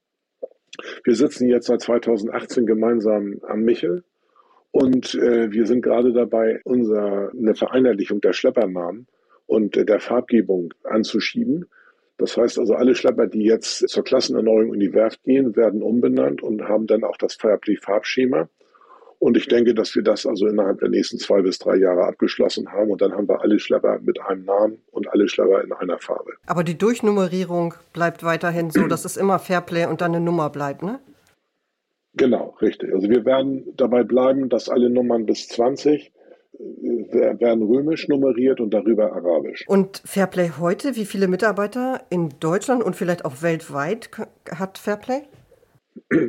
Wir 1.04 1.15
sitzen 1.15 1.48
jetzt 1.48 1.68
seit 1.68 1.82
2018 1.82 2.65
gemeinsam 2.65 3.39
am 3.44 3.62
Michel 3.62 4.04
und 4.72 5.15
äh, 5.15 5.52
wir 5.52 5.65
sind 5.65 5.82
gerade 5.82 6.13
dabei, 6.13 6.62
unser, 6.63 7.32
eine 7.32 7.56
Vereinheitlichung 7.56 8.22
der 8.22 8.34
Schleppernamen 8.34 9.08
und 9.48 9.76
äh, 9.78 9.86
der 9.86 10.00
Farbgebung 10.00 10.74
anzuschieben. 10.84 11.65
Das 12.18 12.38
heißt 12.38 12.60
also, 12.60 12.76
alle 12.76 12.96
Schlepper, 12.96 13.28
die 13.28 13.44
jetzt 13.44 13.88
zur 13.88 14.04
Klassenerneuerung 14.04 14.74
in 14.74 14.80
die 14.80 14.94
Werft 14.94 15.24
gehen, 15.24 15.56
werden 15.56 15.82
umbenannt 15.82 16.44
und 16.44 16.63
haben 16.63 16.86
dann 16.86 17.04
auch 17.04 17.18
das 17.18 17.36
Fairplay-Farbschema. 17.36 18.50
Und 19.19 19.36
ich 19.36 19.47
denke, 19.47 19.73
dass 19.73 19.93
wir 19.95 20.01
das 20.01 20.25
also 20.25 20.47
innerhalb 20.47 20.79
der 20.79 20.88
nächsten 20.89 21.19
zwei 21.19 21.41
bis 21.41 21.60
drei 21.60 21.75
Jahre 21.75 22.05
abgeschlossen 22.05 22.71
haben. 22.71 22.89
Und 22.89 23.01
dann 23.01 23.12
haben 23.12 23.27
wir 23.27 23.41
alle 23.41 23.60
Schlepper 23.60 23.99
mit 23.99 24.19
einem 24.21 24.45
Namen 24.45 24.82
und 24.91 25.12
alle 25.12 25.27
Schlepper 25.27 25.62
in 25.62 25.73
einer 25.73 25.99
Farbe. 25.99 26.32
Aber 26.45 26.63
die 26.63 26.77
Durchnummerierung 26.77 27.73
bleibt 27.91 28.23
weiterhin 28.23 28.71
so, 28.71 28.88
dass 28.88 29.03
es 29.03 29.17
immer 29.17 29.38
Fairplay 29.38 29.86
und 29.86 29.99
dann 29.99 30.15
eine 30.15 30.23
Nummer 30.23 30.49
bleibt, 30.49 30.84
ne? 30.84 30.99
Genau, 32.13 32.55
richtig. 32.62 32.93
Also 32.93 33.10
wir 33.10 33.25
werden 33.25 33.73
dabei 33.75 34.03
bleiben, 34.03 34.49
dass 34.49 34.69
alle 34.69 34.89
Nummern 34.89 35.25
bis 35.25 35.47
20 35.49 36.12
äh, 36.53 37.39
werden 37.39 37.63
römisch 37.63 38.08
nummeriert 38.08 38.60
und 38.60 38.73
darüber 38.73 39.13
arabisch. 39.13 39.65
Und 39.67 40.01
Fairplay 40.05 40.51
heute, 40.60 40.95
wie 40.95 41.05
viele 41.05 41.27
Mitarbeiter 41.27 42.01
in 42.10 42.29
Deutschland 42.39 42.84
und 42.84 42.95
vielleicht 42.95 43.25
auch 43.25 43.41
weltweit 43.41 44.10
hat 44.49 44.77
Fairplay? 44.77 45.21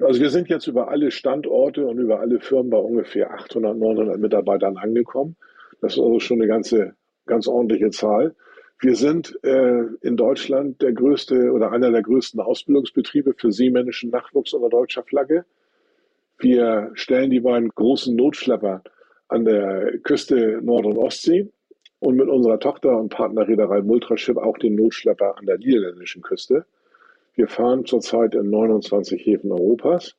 Also 0.02 0.20
wir 0.20 0.30
sind 0.30 0.48
jetzt 0.48 0.66
über 0.66 0.88
alle 0.88 1.10
Standorte 1.10 1.86
und 1.86 1.98
über 1.98 2.20
alle 2.20 2.40
Firmen 2.40 2.70
bei 2.70 2.78
ungefähr 2.78 3.32
800, 3.32 3.76
900 3.76 4.18
Mitarbeitern 4.18 4.76
angekommen. 4.76 5.36
Das 5.80 5.94
ist 5.94 6.00
also 6.00 6.20
schon 6.20 6.38
eine 6.38 6.48
ganze, 6.48 6.94
ganz 7.26 7.46
ordentliche 7.48 7.90
Zahl. 7.90 8.34
Wir 8.80 8.96
sind 8.96 9.38
äh, 9.42 9.82
in 10.00 10.16
Deutschland 10.16 10.80
der 10.80 10.92
größte 10.92 11.52
oder 11.52 11.70
einer 11.70 11.90
der 11.90 12.02
größten 12.02 12.40
Ausbildungsbetriebe 12.40 13.34
für 13.36 13.52
seemännischen 13.52 14.10
Nachwuchs 14.10 14.54
unter 14.54 14.70
deutscher 14.70 15.02
Flagge. 15.02 15.44
Wir 16.38 16.90
stellen 16.94 17.30
die 17.30 17.40
beiden 17.40 17.68
großen 17.68 18.16
Notschlepper 18.16 18.82
an 19.28 19.44
der 19.44 19.98
Küste 19.98 20.60
Nord- 20.62 20.86
und 20.86 20.96
Ostsee 20.96 21.50
und 21.98 22.16
mit 22.16 22.28
unserer 22.28 22.58
Tochter- 22.58 22.98
und 22.98 23.10
Partnerreederei 23.10 23.82
Multraship 23.82 24.38
auch 24.38 24.56
den 24.56 24.74
Notschlepper 24.74 25.36
an 25.36 25.44
der 25.44 25.58
niederländischen 25.58 26.22
Küste. 26.22 26.64
Wir 27.34 27.48
fahren 27.48 27.84
zurzeit 27.84 28.34
in 28.34 28.50
29 28.50 29.24
Häfen 29.24 29.52
Europas. 29.52 30.16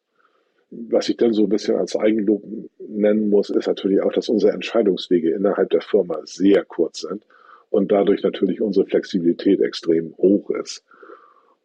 Was 0.69 1.09
ich 1.09 1.17
dann 1.17 1.33
so 1.33 1.43
ein 1.43 1.49
bisschen 1.49 1.75
als 1.75 1.95
Eigenlob 1.95 2.43
nennen 2.79 3.29
muss, 3.29 3.49
ist 3.49 3.67
natürlich 3.67 4.01
auch, 4.01 4.13
dass 4.13 4.29
unsere 4.29 4.53
Entscheidungswege 4.53 5.31
innerhalb 5.31 5.69
der 5.69 5.81
Firma 5.81 6.19
sehr 6.23 6.63
kurz 6.63 7.01
sind 7.01 7.25
und 7.69 7.91
dadurch 7.91 8.23
natürlich 8.23 8.61
unsere 8.61 8.85
Flexibilität 8.85 9.59
extrem 9.59 10.15
hoch 10.17 10.49
ist. 10.51 10.83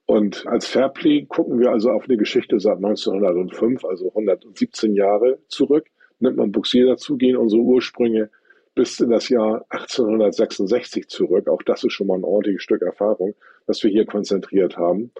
Und 0.07 0.47
als 0.47 0.67
Fairplay 0.67 1.25
gucken 1.25 1.59
wir 1.59 1.71
also 1.71 1.91
auf 1.91 2.05
eine 2.05 2.17
Geschichte 2.17 2.61
seit 2.61 2.77
1905, 2.77 3.85
also 3.85 4.09
117 4.09 4.95
Jahre 4.95 5.39
zurück. 5.49 5.87
Nimmt 6.21 6.37
man 6.37 6.53
Buxier 6.53 6.87
dazu, 6.87 7.17
gehen 7.17 7.37
unsere 7.37 7.63
Ursprünge 7.63 8.31
bis 8.75 9.01
in 9.01 9.11
das 9.11 9.29
Jahr 9.29 9.65
1866 9.71 11.09
zurück. 11.09 11.49
Auch 11.49 11.63
das 11.63 11.83
ist 11.83 11.93
schon 11.93 12.07
mal 12.07 12.19
ein 12.19 12.25
ordentliches 12.25 12.63
Stück 12.63 12.83
Erfahrung, 12.83 13.35
das 13.67 13.83
wir 13.83 13.91
hier 13.91 14.07
konzentriert 14.07 14.77
haben. 14.77 15.11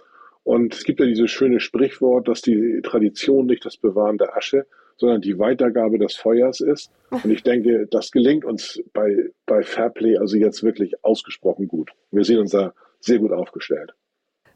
Und 0.47 0.73
es 0.73 0.85
gibt 0.85 1.01
ja 1.01 1.05
dieses 1.05 1.29
schöne 1.29 1.59
Sprichwort, 1.59 2.29
dass 2.29 2.41
die 2.41 2.79
Tradition 2.81 3.47
nicht 3.47 3.65
das 3.65 3.75
Bewahren 3.75 4.17
der 4.17 4.37
Asche, 4.37 4.65
sondern 4.95 5.19
die 5.19 5.37
Weitergabe 5.37 5.99
des 5.99 6.15
Feuers 6.15 6.61
ist. 6.61 6.89
Und 7.09 7.29
ich 7.29 7.43
denke, 7.43 7.85
das 7.91 8.11
gelingt 8.11 8.45
uns 8.45 8.81
bei, 8.93 9.29
bei 9.45 9.61
Fairplay 9.61 10.17
also 10.17 10.37
jetzt 10.37 10.63
wirklich 10.63 11.03
ausgesprochen 11.03 11.67
gut. 11.67 11.91
Wir 12.11 12.23
sehen 12.23 12.39
uns 12.39 12.51
da 12.51 12.73
sehr 13.01 13.19
gut 13.19 13.33
aufgestellt. 13.33 13.93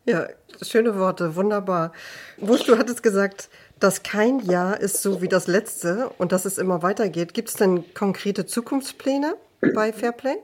Ja, 0.05 0.29
schöne 0.61 0.97
Worte, 0.97 1.35
wunderbar. 1.35 1.91
Wurst, 2.37 2.69
du 2.69 2.77
hattest 2.77 3.03
gesagt, 3.03 3.49
dass 3.81 4.01
kein 4.01 4.39
Jahr 4.39 4.79
ist 4.79 5.01
so 5.01 5.21
wie 5.21 5.27
das 5.27 5.47
letzte 5.47 6.09
und 6.17 6.31
dass 6.31 6.45
es 6.45 6.57
immer 6.57 6.83
weitergeht. 6.83 7.33
Gibt 7.33 7.49
es 7.49 7.55
denn 7.55 7.83
konkrete 7.93 8.45
Zukunftspläne 8.45 9.33
bei 9.75 9.91
Fairplay? 9.91 10.37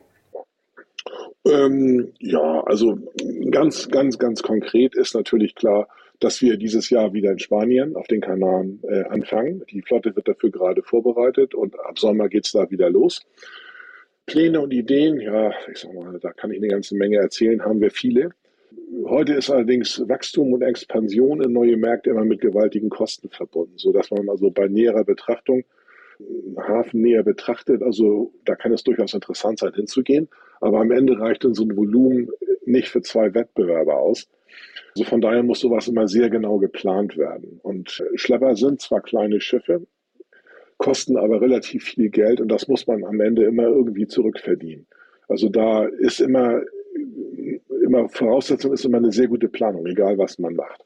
Ähm, 1.49 2.13
ja, 2.19 2.61
also 2.65 2.97
ganz, 3.51 3.89
ganz, 3.89 4.17
ganz 4.17 4.41
konkret 4.43 4.95
ist 4.95 5.15
natürlich 5.15 5.55
klar, 5.55 5.87
dass 6.19 6.41
wir 6.41 6.57
dieses 6.57 6.89
Jahr 6.89 7.13
wieder 7.13 7.31
in 7.31 7.39
Spanien 7.39 7.95
auf 7.95 8.07
den 8.07 8.21
Kanaren 8.21 8.79
äh, 8.83 9.03
anfangen. 9.03 9.63
Die 9.69 9.81
Flotte 9.81 10.15
wird 10.15 10.27
dafür 10.27 10.51
gerade 10.51 10.81
vorbereitet 10.81 11.53
und 11.53 11.79
ab 11.79 11.99
Sommer 11.99 12.27
geht 12.27 12.45
es 12.45 12.51
da 12.53 12.69
wieder 12.71 12.89
los. 12.89 13.25
Pläne 14.25 14.59
und 14.59 14.73
Ideen, 14.73 15.21
ja, 15.21 15.51
ich 15.71 15.79
sag 15.79 15.93
mal, 15.93 16.19
da 16.19 16.33
kann 16.33 16.51
ich 16.51 16.57
eine 16.57 16.67
ganze 16.67 16.95
Menge 16.95 17.17
erzählen, 17.17 17.63
haben 17.63 17.79
wir 17.79 17.91
viele. 17.91 18.31
Heute 19.05 19.33
ist 19.33 19.49
allerdings 19.49 20.03
Wachstum 20.07 20.53
und 20.53 20.63
Expansion 20.63 21.41
in 21.41 21.53
neue 21.53 21.77
Märkte 21.77 22.09
immer 22.09 22.25
mit 22.25 22.41
gewaltigen 22.41 22.89
Kosten 22.89 23.29
verbunden, 23.29 23.77
sodass 23.77 24.11
man 24.11 24.27
also 24.29 24.49
bei 24.49 24.67
näherer 24.67 25.05
Betrachtung 25.05 25.63
Hafen 26.57 27.01
näher 27.01 27.23
betrachtet, 27.23 27.83
also 27.83 28.33
da 28.45 28.55
kann 28.55 28.71
es 28.71 28.83
durchaus 28.83 29.13
interessant 29.13 29.59
sein, 29.59 29.73
hinzugehen. 29.73 30.27
Aber 30.59 30.79
am 30.79 30.91
Ende 30.91 31.19
reicht 31.19 31.43
dann 31.43 31.53
so 31.53 31.63
ein 31.63 31.77
Volumen 31.77 32.29
nicht 32.65 32.89
für 32.89 33.01
zwei 33.01 33.33
Wettbewerber 33.33 33.97
aus. 33.97 34.27
Also 34.95 35.09
von 35.09 35.21
daher 35.21 35.43
muss 35.43 35.59
sowas 35.59 35.87
immer 35.87 36.07
sehr 36.07 36.29
genau 36.29 36.57
geplant 36.57 37.17
werden. 37.17 37.59
Und 37.61 38.03
Schlepper 38.15 38.55
sind 38.55 38.81
zwar 38.81 39.01
kleine 39.01 39.39
Schiffe, 39.39 39.85
kosten 40.77 41.17
aber 41.17 41.41
relativ 41.41 41.83
viel 41.83 42.09
Geld 42.09 42.41
und 42.41 42.49
das 42.49 42.67
muss 42.67 42.87
man 42.87 43.03
am 43.03 43.19
Ende 43.19 43.43
immer 43.45 43.67
irgendwie 43.67 44.07
zurückverdienen. 44.07 44.87
Also 45.27 45.49
da 45.49 45.85
ist 45.85 46.19
immer, 46.19 46.61
immer 47.83 48.09
Voraussetzung 48.09 48.73
ist 48.73 48.85
immer 48.85 48.97
eine 48.97 49.11
sehr 49.11 49.27
gute 49.27 49.49
Planung, 49.49 49.85
egal 49.85 50.17
was 50.17 50.39
man 50.39 50.55
macht. 50.55 50.83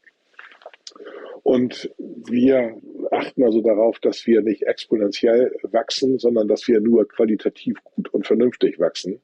Und 1.43 1.93
wir 1.97 2.77
achten 3.12 3.43
also 3.43 3.62
darauf, 3.62 4.00
dass 4.00 4.26
wir 4.26 4.41
nicht 4.41 4.63
exponentiell 4.63 5.56
wachsen, 5.63 6.17
sondern 6.17 6.47
dass 6.47 6.67
wir 6.67 6.80
nur 6.80 7.08
qualitativ 7.08 7.78
gut 7.84 8.13
und 8.13 8.26
vernünftig 8.26 8.80
wachsen. 8.80 9.21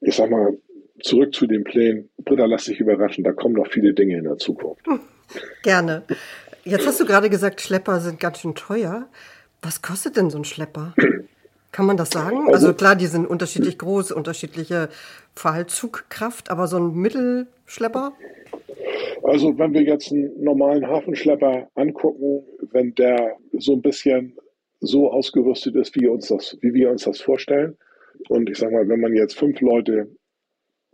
Ich 0.00 0.16
sag 0.16 0.30
mal, 0.30 0.58
zurück 1.00 1.34
zu 1.34 1.46
den 1.46 1.64
Plänen. 1.64 2.10
Britta, 2.18 2.46
lass 2.46 2.64
dich 2.64 2.80
überraschen, 2.80 3.24
da 3.24 3.32
kommen 3.32 3.54
noch 3.54 3.68
viele 3.68 3.94
Dinge 3.94 4.18
in 4.18 4.24
der 4.24 4.38
Zukunft. 4.38 4.84
Gerne. 5.62 6.04
Jetzt 6.64 6.86
hast 6.86 7.00
du 7.00 7.06
gerade 7.06 7.30
gesagt, 7.30 7.60
Schlepper 7.60 8.00
sind 8.00 8.20
ganz 8.20 8.40
schön 8.40 8.54
teuer. 8.54 9.08
Was 9.62 9.82
kostet 9.82 10.16
denn 10.16 10.30
so 10.30 10.38
ein 10.38 10.44
Schlepper? 10.44 10.94
Kann 11.72 11.86
man 11.86 11.96
das 11.96 12.10
sagen? 12.10 12.38
Also, 12.48 12.52
also 12.52 12.74
klar, 12.74 12.96
die 12.96 13.06
sind 13.06 13.26
unterschiedlich 13.26 13.78
groß, 13.78 14.12
unterschiedliche 14.12 14.88
Verhaltszugkraft, 15.34 16.50
aber 16.50 16.68
so 16.68 16.78
ein 16.78 16.94
Mittelschlepper? 16.94 18.14
Also 19.22 19.58
wenn 19.58 19.74
wir 19.74 19.82
jetzt 19.82 20.12
einen 20.12 20.42
normalen 20.42 20.86
Hafenschlepper 20.86 21.68
angucken, 21.74 22.44
wenn 22.70 22.94
der 22.94 23.36
so 23.58 23.72
ein 23.72 23.82
bisschen 23.82 24.36
so 24.80 25.10
ausgerüstet 25.10 25.74
ist, 25.74 25.94
wie, 25.96 26.06
uns 26.06 26.28
das, 26.28 26.56
wie 26.60 26.74
wir 26.74 26.90
uns 26.90 27.04
das 27.04 27.20
vorstellen, 27.20 27.76
und 28.28 28.48
ich 28.48 28.58
sage 28.58 28.74
mal, 28.74 28.88
wenn 28.88 29.00
man 29.00 29.14
jetzt 29.14 29.38
fünf 29.38 29.60
Leute 29.60 30.08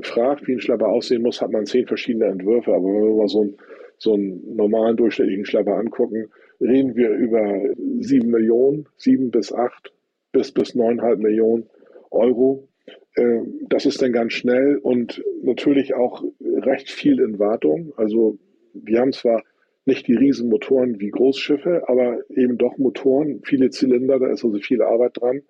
fragt, 0.00 0.46
wie 0.46 0.52
ein 0.52 0.60
Schlepper 0.60 0.88
aussehen 0.88 1.22
muss, 1.22 1.40
hat 1.40 1.52
man 1.52 1.66
zehn 1.66 1.86
verschiedene 1.86 2.26
Entwürfe. 2.26 2.72
Aber 2.72 2.84
wenn 2.84 3.04
wir 3.04 3.14
mal 3.14 3.28
so 3.28 3.42
einen, 3.42 3.56
so 3.98 4.14
einen 4.14 4.56
normalen 4.56 4.96
durchschnittlichen 4.96 5.46
Schlepper 5.46 5.76
angucken, 5.76 6.30
reden 6.60 6.96
wir 6.96 7.10
über 7.10 7.62
sieben 8.00 8.30
Millionen, 8.30 8.88
sieben 8.96 9.30
bis 9.30 9.52
acht 9.52 9.92
bis 10.32 10.52
bis 10.52 10.74
neuneinhalb 10.74 11.18
Millionen 11.18 11.68
Euro. 12.10 12.68
Ähm, 13.16 13.66
das 13.68 13.86
ist 13.86 14.00
dann 14.02 14.12
ganz 14.12 14.32
schnell 14.32 14.78
und 14.78 15.22
natürlich 15.42 15.94
auch 15.94 16.24
recht 16.40 16.90
viel 16.90 17.20
in 17.20 17.38
Wartung. 17.38 17.92
Also 17.96 18.38
wir 18.72 19.00
haben 19.00 19.12
zwar 19.12 19.42
nicht 19.84 20.06
die 20.06 20.14
Riesenmotoren 20.14 21.00
wie 21.00 21.10
Großschiffe, 21.10 21.84
aber 21.88 22.20
eben 22.30 22.56
doch 22.56 22.78
Motoren, 22.78 23.40
viele 23.44 23.70
Zylinder, 23.70 24.18
da 24.18 24.26
ist 24.30 24.44
also 24.44 24.58
viel 24.58 24.82
Arbeit 24.82 25.20
dran. 25.20 25.42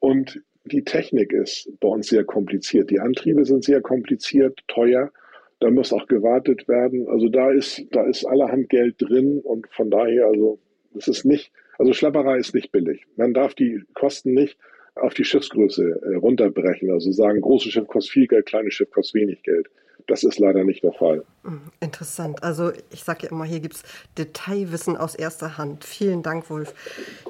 Und 0.00 0.42
die 0.64 0.82
Technik 0.82 1.32
ist 1.32 1.70
bei 1.80 1.88
uns 1.88 2.08
sehr 2.08 2.24
kompliziert. 2.24 2.90
Die 2.90 3.00
Antriebe 3.00 3.44
sind 3.44 3.64
sehr 3.64 3.80
kompliziert, 3.80 4.60
teuer. 4.66 5.12
Da 5.60 5.70
muss 5.70 5.92
auch 5.92 6.06
gewartet 6.08 6.68
werden. 6.68 7.06
Also 7.08 7.28
da 7.28 7.50
ist, 7.50 7.84
da 7.92 8.04
ist 8.04 8.24
allerhand 8.24 8.68
Geld 8.68 8.96
drin 8.98 9.40
und 9.40 9.68
von 9.70 9.90
daher, 9.90 10.26
also 10.26 10.58
es 10.96 11.06
ist 11.08 11.24
nicht, 11.24 11.52
also 11.78 11.92
Schlapperei 11.92 12.38
ist 12.38 12.54
nicht 12.54 12.72
billig. 12.72 13.04
Man 13.16 13.34
darf 13.34 13.54
die 13.54 13.82
Kosten 13.94 14.34
nicht 14.34 14.58
auf 14.96 15.14
die 15.14 15.24
Schiffsgröße 15.24 16.00
äh, 16.02 16.14
runterbrechen. 16.16 16.90
Also 16.90 17.12
sagen, 17.12 17.40
großes 17.40 17.72
Schiff 17.72 17.86
kostet 17.86 18.12
viel 18.12 18.26
Geld, 18.26 18.46
kleines 18.46 18.74
Schiff 18.74 18.90
kostet 18.90 19.22
wenig 19.22 19.42
Geld. 19.42 19.68
Das 20.06 20.22
ist 20.22 20.38
leider 20.38 20.64
nicht 20.64 20.84
der 20.84 20.92
Fall. 20.92 21.24
Hm, 21.44 21.62
interessant. 21.80 22.42
Also 22.42 22.72
ich 22.92 23.04
sage 23.04 23.24
ja 23.24 23.30
immer, 23.30 23.44
hier 23.44 23.60
gibt 23.60 23.76
es 23.76 23.82
Detailwissen 24.18 24.96
aus 24.96 25.14
erster 25.14 25.56
Hand. 25.56 25.84
Vielen 25.84 26.22
Dank, 26.22 26.50
Wolf. 26.50 26.74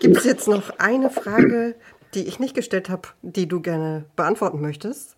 Gibt 0.00 0.16
es 0.16 0.24
jetzt 0.24 0.48
noch 0.48 0.70
eine 0.78 1.10
Frage, 1.10 1.76
die 2.14 2.26
ich 2.26 2.40
nicht 2.40 2.54
gestellt 2.54 2.88
habe, 2.88 3.08
die 3.22 3.46
du 3.46 3.60
gerne 3.60 4.06
beantworten 4.16 4.60
möchtest? 4.60 5.16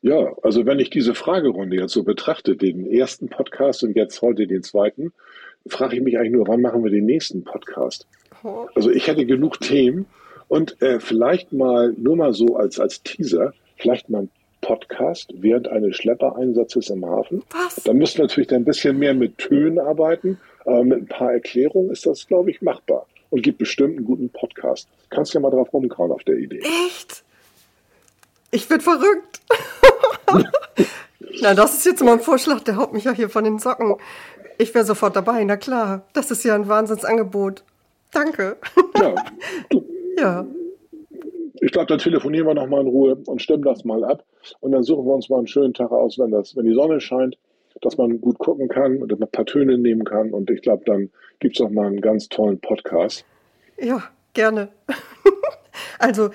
Ja, 0.00 0.34
also 0.42 0.66
wenn 0.66 0.78
ich 0.78 0.90
diese 0.90 1.14
Fragerunde 1.14 1.76
jetzt 1.76 1.92
so 1.92 2.02
betrachte, 2.02 2.56
den 2.56 2.90
ersten 2.90 3.28
Podcast 3.28 3.84
und 3.84 3.94
jetzt 3.94 4.22
heute 4.22 4.46
den 4.46 4.62
zweiten, 4.62 5.12
frage 5.66 5.96
ich 5.96 6.02
mich 6.02 6.18
eigentlich 6.18 6.32
nur, 6.32 6.48
wann 6.48 6.60
machen 6.60 6.82
wir 6.82 6.90
den 6.90 7.04
nächsten 7.04 7.44
Podcast? 7.44 8.06
Oh. 8.42 8.66
Also 8.74 8.90
ich 8.90 9.06
hätte 9.06 9.26
genug 9.26 9.60
Themen 9.60 10.06
und 10.52 10.82
äh, 10.82 11.00
vielleicht 11.00 11.54
mal, 11.54 11.94
nur 11.96 12.14
mal 12.14 12.34
so 12.34 12.56
als, 12.56 12.78
als 12.78 13.02
Teaser, 13.02 13.54
vielleicht 13.78 14.10
mal 14.10 14.24
ein 14.24 14.30
Podcast 14.60 15.32
während 15.32 15.66
eines 15.66 15.96
Schleppereinsatzes 15.96 16.90
im 16.90 17.06
Hafen. 17.06 17.42
Was? 17.52 17.76
Da 17.76 17.94
müssten 17.94 18.18
wir 18.18 18.26
natürlich 18.26 18.52
ein 18.52 18.66
bisschen 18.66 18.98
mehr 18.98 19.14
mit 19.14 19.38
Tönen 19.38 19.78
arbeiten, 19.78 20.38
aber 20.66 20.84
mit 20.84 20.98
ein 20.98 21.06
paar 21.06 21.32
Erklärungen 21.32 21.90
ist 21.90 22.04
das, 22.04 22.26
glaube 22.26 22.50
ich, 22.50 22.60
machbar. 22.60 23.06
Und 23.30 23.42
gibt 23.42 23.56
bestimmt 23.56 23.96
einen 23.96 24.04
guten 24.04 24.28
Podcast. 24.28 24.88
Kannst 25.08 25.32
ja 25.32 25.40
mal 25.40 25.50
drauf 25.50 25.72
rumkauen 25.72 26.12
auf 26.12 26.22
der 26.24 26.36
Idee. 26.36 26.60
Echt? 26.86 27.24
Ich 28.50 28.68
bin 28.68 28.82
verrückt. 28.82 29.40
Na, 31.40 31.54
das 31.54 31.72
ist 31.72 31.86
jetzt 31.86 32.04
mal 32.04 32.12
ein 32.12 32.20
Vorschlag, 32.20 32.60
der 32.60 32.76
haut 32.76 32.92
mich 32.92 33.04
ja 33.04 33.12
hier 33.12 33.30
von 33.30 33.44
den 33.44 33.58
Socken. 33.58 33.96
Ich 34.58 34.74
wäre 34.74 34.84
sofort 34.84 35.16
dabei, 35.16 35.42
na 35.44 35.56
klar. 35.56 36.02
Das 36.12 36.30
ist 36.30 36.44
ja 36.44 36.54
ein 36.54 36.68
Wahnsinnsangebot. 36.68 37.64
Danke. 38.12 38.58
Ja, 39.00 39.14
du, 39.70 39.81
ja. 40.22 40.46
Ich 41.60 41.70
glaube, 41.70 41.86
da 41.86 41.96
telefonieren 41.96 42.46
wir 42.46 42.54
noch 42.54 42.66
mal 42.66 42.80
in 42.80 42.88
Ruhe 42.88 43.16
und 43.26 43.40
stimmen 43.40 43.62
das 43.62 43.84
mal 43.84 44.02
ab. 44.04 44.24
Und 44.60 44.72
dann 44.72 44.82
suchen 44.82 45.06
wir 45.06 45.14
uns 45.14 45.28
mal 45.28 45.38
einen 45.38 45.46
schönen 45.46 45.74
Tag 45.74 45.92
aus, 45.92 46.18
wenn, 46.18 46.30
das, 46.30 46.56
wenn 46.56 46.66
die 46.66 46.74
Sonne 46.74 47.00
scheint, 47.00 47.36
dass 47.80 47.96
man 47.96 48.20
gut 48.20 48.38
gucken 48.38 48.68
kann 48.68 49.02
und 49.02 49.12
ein 49.12 49.30
paar 49.30 49.44
Töne 49.44 49.78
nehmen 49.78 50.04
kann. 50.04 50.32
Und 50.32 50.50
ich 50.50 50.62
glaube, 50.62 50.82
dann 50.86 51.10
gibt 51.40 51.56
es 51.56 51.64
auch 51.64 51.70
mal 51.70 51.86
einen 51.86 52.00
ganz 52.00 52.28
tollen 52.28 52.60
Podcast. 52.60 53.24
Ja, 53.78 54.02
gerne. 54.34 54.68
also, 55.98 56.30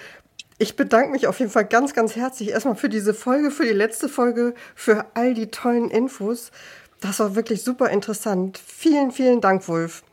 ich 0.59 0.75
bedanke 0.75 1.11
mich 1.11 1.27
auf 1.27 1.39
jeden 1.39 1.51
Fall 1.51 1.65
ganz, 1.65 1.93
ganz 1.93 2.15
herzlich 2.15 2.49
erstmal 2.49 2.75
für 2.75 2.89
diese 2.89 3.13
Folge, 3.13 3.51
für 3.51 3.65
die 3.65 3.73
letzte 3.73 4.09
Folge, 4.09 4.53
für 4.75 5.05
all 5.13 5.33
die 5.33 5.47
tollen 5.47 5.89
Infos. 5.89 6.51
Das 7.01 7.19
war 7.19 7.35
wirklich 7.35 7.63
super 7.63 7.89
interessant. 7.89 8.57
Vielen, 8.57 9.11
vielen 9.11 9.41
Dank, 9.41 9.67
Wolf. 9.67 10.03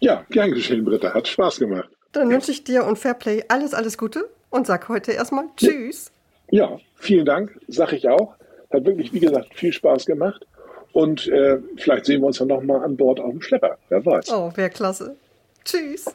Ja, 0.00 0.24
gern 0.30 0.52
geschehen, 0.52 0.84
Britta. 0.84 1.12
Hat 1.12 1.26
Spaß 1.26 1.58
gemacht. 1.58 1.90
Dann 2.12 2.30
wünsche 2.30 2.50
ich 2.50 2.64
dir 2.64 2.84
und 2.84 2.98
Fairplay 2.98 3.44
alles, 3.48 3.74
alles 3.74 3.98
Gute 3.98 4.28
und 4.50 4.66
sag 4.66 4.88
heute 4.88 5.12
erstmal 5.12 5.44
Tschüss. 5.56 6.10
Ja, 6.50 6.78
vielen 6.96 7.26
Dank, 7.26 7.58
sag 7.68 7.92
ich 7.92 8.08
auch. 8.08 8.34
Hat 8.72 8.84
wirklich, 8.84 9.12
wie 9.12 9.20
gesagt, 9.20 9.54
viel 9.54 9.72
Spaß 9.72 10.06
gemacht. 10.06 10.46
Und 10.92 11.28
äh, 11.28 11.58
vielleicht 11.76 12.06
sehen 12.06 12.22
wir 12.22 12.28
uns 12.28 12.38
dann 12.38 12.48
nochmal 12.48 12.82
an 12.82 12.96
Bord 12.96 13.20
auf 13.20 13.30
dem 13.30 13.42
Schlepper. 13.42 13.76
Wer 13.90 14.04
weiß. 14.04 14.30
Oh, 14.32 14.50
wäre 14.56 14.70
klasse. 14.70 15.16
Tschüss. 15.64 16.06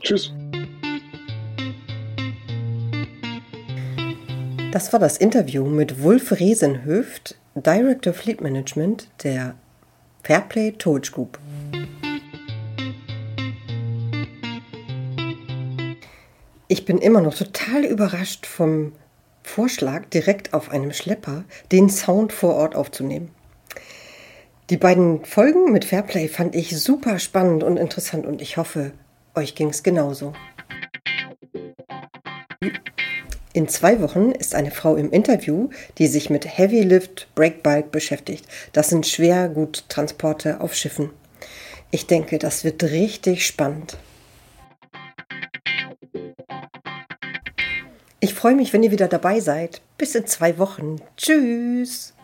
Tschüss. 0.00 0.32
Das 4.72 4.92
war 4.92 5.00
das 5.00 5.16
Interview 5.16 5.64
mit 5.64 6.02
Wulf 6.02 6.32
Resenhöft, 6.32 7.36
Director 7.54 8.12
Fleet 8.12 8.40
Management 8.40 9.08
der 9.22 9.54
Fairplay 10.22 10.72
Towage 10.72 11.12
Group. 11.12 11.38
Ich 16.70 16.84
bin 16.84 16.98
immer 16.98 17.22
noch 17.22 17.34
total 17.34 17.86
überrascht 17.86 18.44
vom 18.44 18.92
Vorschlag, 19.42 20.04
direkt 20.10 20.52
auf 20.52 20.70
einem 20.70 20.92
Schlepper 20.92 21.44
den 21.72 21.88
Sound 21.88 22.30
vor 22.30 22.56
Ort 22.56 22.76
aufzunehmen. 22.76 23.30
Die 24.68 24.76
beiden 24.76 25.24
Folgen 25.24 25.72
mit 25.72 25.86
Fairplay 25.86 26.28
fand 26.28 26.54
ich 26.54 26.78
super 26.78 27.18
spannend 27.18 27.62
und 27.62 27.78
interessant 27.78 28.26
und 28.26 28.42
ich 28.42 28.58
hoffe, 28.58 28.92
euch 29.34 29.54
ging 29.54 29.70
es 29.70 29.82
genauso. 29.82 30.34
In 33.54 33.66
zwei 33.68 34.02
Wochen 34.02 34.32
ist 34.32 34.54
eine 34.54 34.70
Frau 34.70 34.96
im 34.96 35.10
Interview, 35.10 35.70
die 35.96 36.06
sich 36.06 36.28
mit 36.28 36.58
Heavy 36.58 36.82
Lift 36.82 37.34
Break 37.34 37.62
Bike 37.62 37.90
beschäftigt. 37.90 38.44
Das 38.74 38.90
sind 38.90 39.06
schwer 39.06 39.48
gut 39.48 39.86
Transporte 39.88 40.60
auf 40.60 40.74
Schiffen. 40.74 41.08
Ich 41.90 42.06
denke, 42.06 42.38
das 42.38 42.62
wird 42.62 42.82
richtig 42.82 43.46
spannend. 43.46 43.96
freue 48.38 48.54
mich, 48.54 48.72
wenn 48.72 48.82
ihr 48.82 48.92
wieder 48.92 49.08
dabei 49.08 49.40
seid. 49.40 49.82
Bis 49.98 50.14
in 50.14 50.26
zwei 50.26 50.58
Wochen. 50.58 50.96
Tschüss. 51.16 52.14